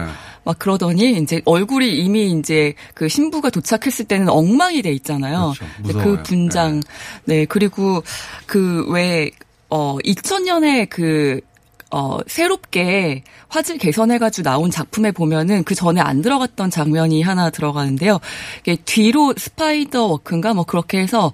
막 0.45 0.59
그러더니 0.59 1.17
이제 1.17 1.41
얼굴이 1.43 1.97
이미 1.97 2.31
이제 2.31 2.73
그 2.93 3.09
신부가 3.09 3.49
도착했을 3.49 4.05
때는 4.05 4.29
엉망이 4.29 4.81
돼 4.81 4.91
있잖아요. 4.93 5.53
그렇죠. 5.57 5.73
무서워요. 5.81 6.15
그 6.17 6.23
분장 6.23 6.81
네 7.25 7.43
그리고 7.43 8.01
그 8.45 8.85
왜 8.89 9.31
어 9.69 9.97
2000년에 10.03 10.89
그 10.89 11.41
어, 11.91 12.19
새롭게 12.27 13.23
화질 13.47 13.77
개선해가지고 13.77 14.47
나온 14.47 14.69
작품에 14.69 15.11
보면은 15.11 15.63
그 15.63 15.73
전에 15.73 15.99
안 16.01 16.21
들어갔던 16.21 16.69
장면이 16.69 17.21
하나 17.21 17.49
들어가는데요. 17.49 18.19
이게 18.61 18.77
뒤로 18.85 19.33
spider 19.35 20.05
walk인가 20.05 20.53
뭐 20.53 20.63
그렇게 20.65 20.99
해서 20.99 21.31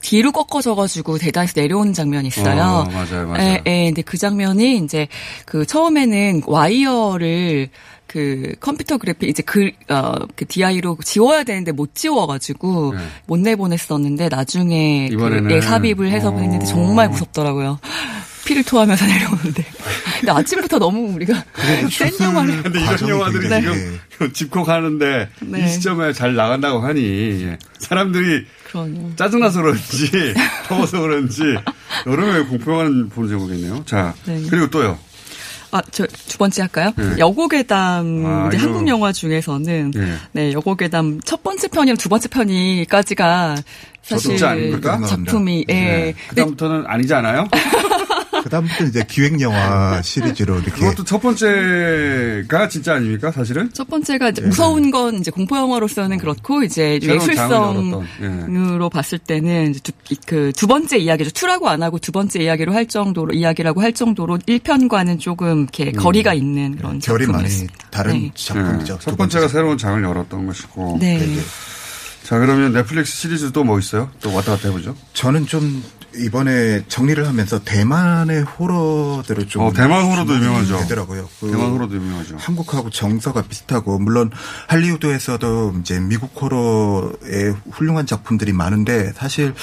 뒤로 0.00 0.30
꺾어져가지고 0.30 1.18
계단에서 1.18 1.54
내려오는 1.56 1.92
장면이 1.92 2.28
있어요. 2.28 2.62
어, 2.62 2.84
맞아요, 2.84 3.26
맞아요. 3.26 3.42
예, 3.42 3.62
예, 3.66 3.86
근데 3.86 4.02
그 4.02 4.16
장면이 4.16 4.76
이제 4.78 5.08
그 5.44 5.66
처음에는 5.66 6.42
와이어를 6.46 7.68
그 8.06 8.54
컴퓨터 8.60 8.96
그래픽 8.96 9.28
이제 9.28 9.42
그, 9.42 9.70
어, 9.90 10.14
그 10.34 10.46
DI로 10.46 10.96
지워야 11.04 11.42
되는데 11.42 11.72
못 11.72 11.94
지워가지고 11.94 12.94
못 13.26 13.38
내보냈었는데 13.40 14.28
나중에 14.30 15.08
네. 15.08 15.14
이번에는 15.14 15.48
그, 15.48 15.54
예, 15.56 15.60
삽입을 15.60 16.10
해서 16.10 16.28
어. 16.28 16.32
보냈는데 16.32 16.64
정말 16.64 17.08
무섭더라고요. 17.10 17.78
피를 18.48 18.62
토하면서 18.62 19.04
내려오는데. 19.06 19.62
근데 20.20 20.32
아침부터 20.32 20.78
너무 20.78 21.12
우리가 21.14 21.44
센 21.90 22.10
영화를. 22.18 22.62
근데 22.62 22.80
이런 22.80 23.08
영화들이 23.08 23.46
네. 23.48 23.60
지금 23.60 24.32
집콕하는데 24.32 25.28
네. 25.40 25.64
이 25.64 25.68
시점에 25.68 26.14
잘 26.14 26.34
나간다고 26.34 26.80
하니 26.80 27.02
예. 27.44 27.58
사람들이 27.80 28.46
그러네요. 28.70 29.12
짜증나서 29.16 29.60
그런지 29.60 30.10
더워서 30.66 31.00
그런지 31.02 31.42
여름에 32.06 32.40
공포영화는 32.46 33.10
보는지 33.10 33.34
모르겠네요. 33.34 33.82
자 33.84 34.14
네. 34.24 34.42
그리고 34.48 34.70
또요. 34.70 34.98
아, 35.70 35.82
저 35.90 36.06
두 36.06 36.38
번째 36.38 36.62
할까요? 36.62 36.92
네. 36.96 37.16
여고괴담 37.18 38.24
아, 38.24 38.48
이제 38.48 38.56
이거- 38.56 38.66
한국 38.66 38.88
영화 38.88 39.12
중에서는 39.12 39.92
예. 39.94 40.14
네 40.32 40.52
여고괴담 40.54 41.20
첫 41.26 41.42
번째 41.42 41.68
편이랑 41.68 41.98
두 41.98 42.08
번째 42.08 42.28
편이까지가 42.28 43.56
사실? 44.02 44.38
작품이 44.38 45.66
예. 45.68 45.74
네. 45.74 46.14
그다음부터는 46.28 46.84
아니지 46.86 47.12
않아요? 47.12 47.46
그다음부터 48.48 48.84
이제 48.84 49.04
기획 49.08 49.40
영화 49.40 50.00
시리즈로 50.02 50.56
이렇게 50.56 50.70
그것도 50.72 51.04
첫 51.04 51.20
번째가 51.20 52.68
진짜 52.68 52.94
아닙니까 52.94 53.30
사실은? 53.30 53.70
첫 53.72 53.88
번째가 53.88 54.30
이제 54.30 54.42
무서운 54.42 54.90
건 54.90 55.16
이제 55.16 55.30
공포 55.30 55.56
영화로서는 55.56 56.18
그렇고 56.18 56.62
이제 56.62 56.98
예술성으로 57.02 58.04
예. 58.22 58.90
봤을 58.92 59.18
때는 59.18 59.70
이제 59.74 59.92
그두 60.26 60.66
번째 60.66 60.98
이야기죠. 60.98 61.30
투라고 61.30 61.68
안 61.68 61.82
하고 61.82 61.98
두 61.98 62.12
번째 62.12 62.42
이야기로 62.42 62.72
할 62.72 62.86
정도로 62.86 63.34
이야기라고 63.34 63.82
할 63.82 63.92
정도로 63.92 64.38
1편과는 64.38 65.20
조금 65.20 65.62
이렇게 65.62 65.86
음. 65.86 65.92
거리가 65.92 66.34
있는 66.34 66.76
그런 66.76 66.98
결이 66.98 67.26
많이 67.26 67.44
작품이었습니다. 67.48 67.74
다른 67.90 68.12
네. 68.14 68.30
작품이죠. 68.34 68.94
네. 68.94 68.98
첫 69.00 69.16
번째가 69.16 69.48
새로운 69.48 69.78
장을 69.78 70.02
열었던 70.02 70.46
것이고. 70.46 70.98
네. 71.00 71.20
자 72.24 72.38
그러면 72.38 72.72
넷플릭스 72.72 73.16
시리즈 73.16 73.52
또 73.52 73.64
뭐 73.64 73.78
있어요? 73.78 74.10
또 74.20 74.32
왔다 74.34 74.52
갔다 74.52 74.68
해보죠. 74.68 74.94
저는 75.14 75.46
좀 75.46 75.82
이번에 76.18 76.84
정리를 76.88 77.26
하면서 77.26 77.58
대만의 77.62 78.42
호러들을 78.42 79.48
좀 79.48 79.62
어, 79.62 79.72
대만 79.72 80.04
호러도 80.04 80.34
유명하죠. 80.34 80.78
되더라고요. 80.80 81.28
그 81.40 81.50
대만 81.50 81.70
호러도 81.70 81.94
유명하죠. 81.94 82.36
한국하고 82.38 82.90
정서가 82.90 83.42
비슷하고 83.42 83.98
물론 83.98 84.30
할리우드에서도 84.66 85.76
이제 85.80 86.00
미국 86.00 86.30
호러의 86.40 87.54
훌륭한 87.70 88.06
작품들이 88.06 88.52
많은데 88.52 89.12
사실 89.14 89.54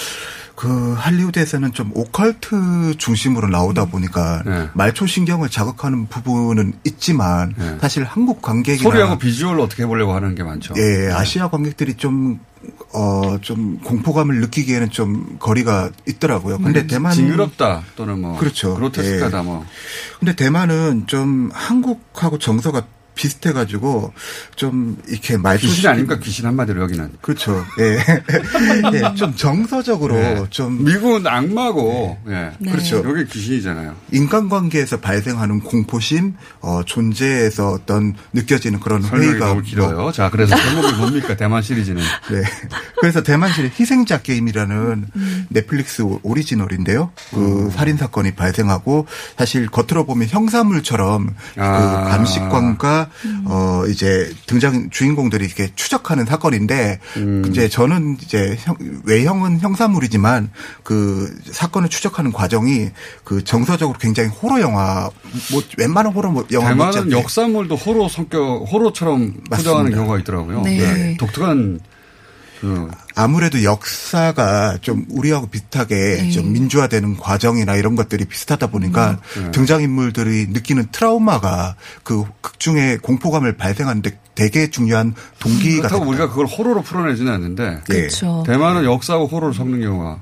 그 0.56 0.94
할리우드에서는 0.98 1.74
좀 1.74 1.92
오컬트 1.94 2.96
중심으로 2.98 3.50
나오다 3.50 3.86
보니까 3.86 4.42
네. 4.46 4.70
말초 4.74 5.06
신경을 5.06 5.50
자극하는 5.50 6.08
부분은 6.08 6.74
있지만 6.86 7.54
사실 7.82 8.06
한국 8.06 8.42
관객이나 8.42 8.90
소리하고 8.90 9.18
비주얼을 9.18 9.60
어떻게 9.60 9.84
해보려고 9.84 10.14
하는 10.14 10.34
게 10.34 10.44
많죠. 10.44 10.74
예, 10.78 11.12
아시아 11.12 11.50
관객들이 11.50 11.96
좀, 11.96 12.40
어, 12.96 13.38
좀 13.42 13.80
공포감을 13.84 14.40
느끼기에는 14.40 14.90
좀 14.90 15.36
거리가 15.40 15.92
있더라고요. 16.08 16.58
근데 16.60 16.82
음, 16.82 16.88
대만. 16.88 17.12
징그럽다 17.14 17.84
또는 17.96 18.22
뭐 18.22 18.38
그렇죠. 18.38 18.76
그로테스크하다 18.76 19.40
예. 19.40 19.44
뭐. 19.44 19.66
근데 20.20 20.36
대만은 20.36 21.06
좀 21.08 21.50
한국하고 21.54 22.40
정서가 22.40 22.84
비슷해가지고 23.16 24.14
좀 24.56 24.98
이렇게 25.08 25.38
말투 25.38 25.66
귀신 25.68 25.90
아닙니까 25.90 26.20
귀신 26.20 26.46
한마디로 26.46 26.82
여기는. 26.82 27.14
그렇죠. 27.22 27.66
예. 27.80 27.98
예, 28.94 29.16
좀 29.16 29.36
정서적으로 29.36 30.16
네. 30.16 30.44
좀 30.50 30.84
미국은 30.84 31.26
악마고 31.26 32.18
예. 32.28 32.52
네. 32.60 32.72
그렇죠. 32.72 33.04
여기 33.08 33.26
귀신이잖아요. 33.26 33.96
인간관계에서 34.12 35.00
발생하는 35.00 35.62
공포심, 35.62 36.36
어, 36.62 36.82
존재에서 36.86 37.70
어떤 37.72 38.14
느껴지는 38.34 38.80
그런 38.80 39.02
설명이 39.02 39.32
회의가 39.32 39.48
너무 39.48 39.62
길어요. 39.62 40.12
자 40.12 40.30
그래서 40.30 40.56
제목이 40.62 40.94
뭡니까 40.98 41.36
대만 41.36 41.62
시리즈는. 41.62 42.02
네. 42.32 42.44
그래서 43.00 43.24
대만실 43.24 43.72
희생자 43.80 44.22
게임이라는 44.22 45.06
넷플릭스 45.50 46.02
오- 46.02 46.20
오리지널인데요. 46.24 47.12
그 47.32 47.72
살인 47.74 47.98
사건이 47.98 48.32
발생하고 48.36 49.08
사실 49.38 49.68
겉으로 49.68 50.06
보면 50.06 50.28
형사물처럼 50.28 51.34
아. 51.58 52.04
그 52.04 52.10
감식관과 52.12 53.05
어 53.46 53.84
이제 53.88 54.34
등장 54.48 54.90
주인공들이 54.90 55.46
이렇게 55.46 55.70
추적하는 55.76 56.26
사건인데 56.26 57.00
이제 57.50 57.68
저는 57.70 58.18
이제 58.22 58.56
형- 58.60 58.76
외형은 59.06 59.60
형사물이지만 59.60 60.50
그 60.84 61.34
사건을 61.52 61.90
추적하는 61.90 62.32
과정이 62.32 62.90
그 63.24 63.44
정서적으로 63.44 63.98
굉장히 64.00 64.30
호러 64.30 64.62
영화 64.62 65.10
뭐 65.52 65.62
웬만한 65.78 66.14
호러 66.14 66.30
뭐 66.32 66.46
영화 66.52 66.70
대만은 66.70 67.12
역사물도 67.12 67.76
호러 67.76 68.08
성격 68.10 68.66
호러처럼 68.72 69.34
포장하는. 69.50 69.92
경우가 69.94 70.20
있더라고요. 70.20 70.62
네. 70.64 71.18
독특한 71.18 71.80
그 72.62 72.90
아무래도 73.16 73.64
역사가 73.64 74.80
좀 74.82 75.06
우리하고 75.10 75.48
비슷하게 75.48 75.96
네. 75.96 76.30
좀 76.32 76.54
민주화되는 76.54 77.18
과정이나 77.18 77.76
이런 77.76 77.96
것들이 77.96 78.26
비슷하다 78.26 78.68
보니까 78.68 79.20
음. 79.38 79.44
네. 79.46 79.52
등장인물들이 79.52 80.48
느끼는 80.50 80.88
트라우마가 80.92 81.76
그 82.04 82.24
극중의 82.42 83.00
공포감을 83.00 83.58
발생하는데 83.58 84.20
되게 84.36 84.70
중요한 84.70 85.16
동기가 85.40 85.88
그렇다고 85.88 86.10
우리가 86.10 86.30
그걸 86.30 86.46
호러로 86.46 86.82
풀어내지는 86.82 87.32
않는데 87.32 87.82
그렇죠. 87.86 88.44
대만은 88.46 88.84
역사하고 88.84 89.28
호러를 89.28 89.54
섞는 89.54 89.82
경우가 89.82 90.20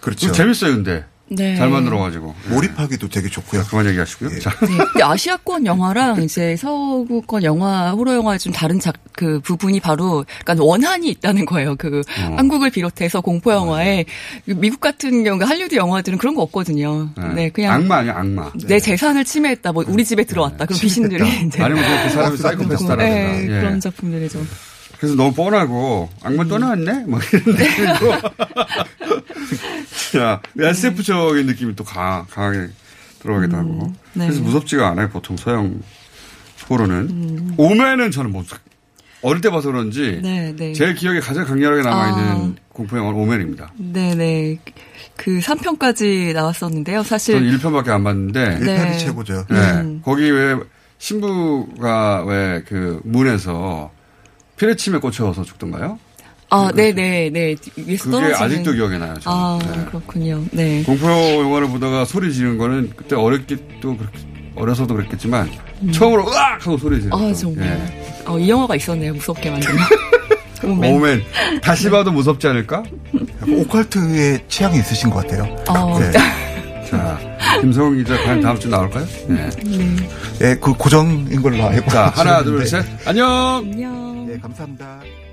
그렇죠. 0.00 0.32
재밌어요, 0.32 0.74
근데 0.74 1.04
네. 1.36 1.56
잘 1.56 1.68
만들어가지고 1.68 2.34
몰입하기도 2.50 3.08
되게 3.08 3.28
좋고요. 3.28 3.64
그만 3.68 3.86
얘기하시고요. 3.86 4.40
자. 4.40 4.50
네. 4.60 4.66
근데 4.92 5.02
아시아권 5.02 5.66
영화랑 5.66 6.22
이제 6.22 6.56
서구권 6.56 7.42
영화, 7.44 7.90
호러 7.92 8.14
영화의 8.14 8.38
좀 8.38 8.52
다른 8.52 8.78
작, 8.80 8.94
그 9.12 9.40
부분이 9.40 9.80
바로, 9.80 10.24
약간 10.40 10.58
원한이 10.58 11.08
있다는 11.08 11.44
거예요. 11.46 11.76
그, 11.76 12.00
어. 12.00 12.34
한국을 12.36 12.70
비롯해서 12.70 13.20
공포 13.20 13.52
영화에, 13.52 14.04
미국 14.44 14.80
같은 14.80 15.24
경우, 15.24 15.42
할리우드 15.42 15.74
영화들은 15.74 16.18
그런 16.18 16.34
거 16.34 16.42
없거든요. 16.42 17.10
네, 17.34 17.50
그냥. 17.50 17.72
악마 17.74 17.96
아니야 17.98 18.14
악마. 18.16 18.50
내 18.66 18.78
재산을 18.80 19.24
침해했다, 19.24 19.72
뭐, 19.72 19.84
우리 19.86 20.04
집에 20.04 20.24
들어왔다. 20.24 20.66
그럼 20.66 20.80
귀신들이. 20.80 21.46
이제 21.46 21.62
아니면 21.62 21.84
그 22.04 22.10
사람이 22.10 22.36
사이코패스다라든가. 22.36 23.04
네, 23.04 23.42
예. 23.42 23.46
그런 23.46 23.80
작품들이죠. 23.80 24.40
그래서 25.04 25.16
너무 25.16 25.34
뻔하고 25.34 26.08
악마 26.22 26.44
또 26.44 26.58
나왔네? 26.58 27.04
뭐 27.06 27.20
이런 27.32 27.56
느낌이고. 27.56 28.28
자, 30.12 30.40
SF적인 30.58 31.46
느낌이 31.46 31.76
또 31.76 31.84
강, 31.84 32.26
강하게 32.30 32.68
들어가기도 33.20 33.56
하고. 33.56 33.92
네. 34.14 34.26
그래서 34.26 34.40
무섭지가 34.42 34.88
않아요, 34.90 35.08
보통 35.10 35.36
서양 35.36 35.80
호러는. 36.68 37.54
오맨은 37.58 38.10
저는 38.10 38.32
뭐, 38.32 38.44
어릴 39.22 39.40
때 39.40 39.50
봐서 39.50 39.70
그런지. 39.70 40.20
네, 40.22 40.54
네. 40.56 40.72
제 40.72 40.94
기억에 40.94 41.20
가장 41.20 41.44
강렬하게 41.44 41.82
남아있는 41.82 42.24
아. 42.24 42.54
공포영화는 42.70 43.18
오맨입니다. 43.20 43.72
네네. 43.76 44.58
그 45.16 45.38
3편까지 45.40 46.32
나왔었는데요. 46.34 47.02
사실. 47.02 47.34
저는 47.34 47.58
1편밖에 47.58 47.88
안 47.88 48.04
봤는데. 48.04 48.58
네. 48.60 48.72
일편이 48.72 48.98
최고죠. 48.98 49.46
네. 49.50 49.56
음. 49.80 50.02
거기 50.04 50.30
왜 50.30 50.56
신부가 50.98 52.24
왜 52.24 52.62
그 52.66 53.00
문에서 53.04 53.90
피레침에 54.56 54.98
꽂혀서 54.98 55.42
죽던가요? 55.44 55.98
아, 56.50 56.70
네 56.74 56.92
네 56.92 57.30
네. 57.30 57.56
위에서 57.76 58.04
그게 58.04 58.10
떨어지는. 58.10 58.34
아직도 58.42 58.72
기억에 58.74 58.98
나요. 58.98 59.14
저는. 59.18 59.24
아, 59.36 59.58
네. 59.60 59.84
그렇군요. 59.86 60.44
네. 60.52 60.82
공포 60.84 61.08
영화를 61.08 61.68
보다가 61.68 62.04
소리 62.04 62.32
지르는 62.32 62.58
거는 62.58 62.92
그때 62.96 63.16
어렸기도 63.16 63.96
그렇게 63.96 64.18
어려서도 64.54 64.94
그랬겠지만 64.94 65.50
처음으로 65.92 66.28
으악 66.30 66.64
하고 66.64 66.76
소리 66.78 67.00
지르는. 67.00 67.18
음. 67.18 67.30
아, 67.30 67.34
정말. 67.34 68.22
어, 68.26 68.38
이 68.38 68.48
영화가 68.48 68.76
있었네요. 68.76 69.14
무섭게 69.14 69.50
만드는. 69.50 69.74
오멘. 70.64 70.94
오멘. 70.94 71.22
다시 71.60 71.90
봐도 71.90 72.12
무섭지 72.12 72.46
않을까? 72.46 72.84
오컬트의 73.48 74.44
취향이 74.48 74.78
있으신 74.78 75.10
것 75.10 75.26
같아요. 75.26 75.44
어. 75.68 75.98
네. 75.98 76.12
자, 76.88 77.18
김성훈 77.60 77.96
기자 78.04 78.16
과연 78.22 78.40
다음 78.40 78.58
주 78.60 78.68
나올까요? 78.68 79.04
네. 79.26 79.50
네, 80.38 80.56
그 80.60 80.72
고정인 80.74 81.42
걸로 81.42 81.64
알고 81.64 81.90
자, 81.90 82.12
하나. 82.14 82.42
둘, 82.44 82.64
셋. 82.66 82.84
안녕! 83.04 83.28
안녕. 83.72 84.03
네, 84.34 84.40
감사합니다. 84.40 85.23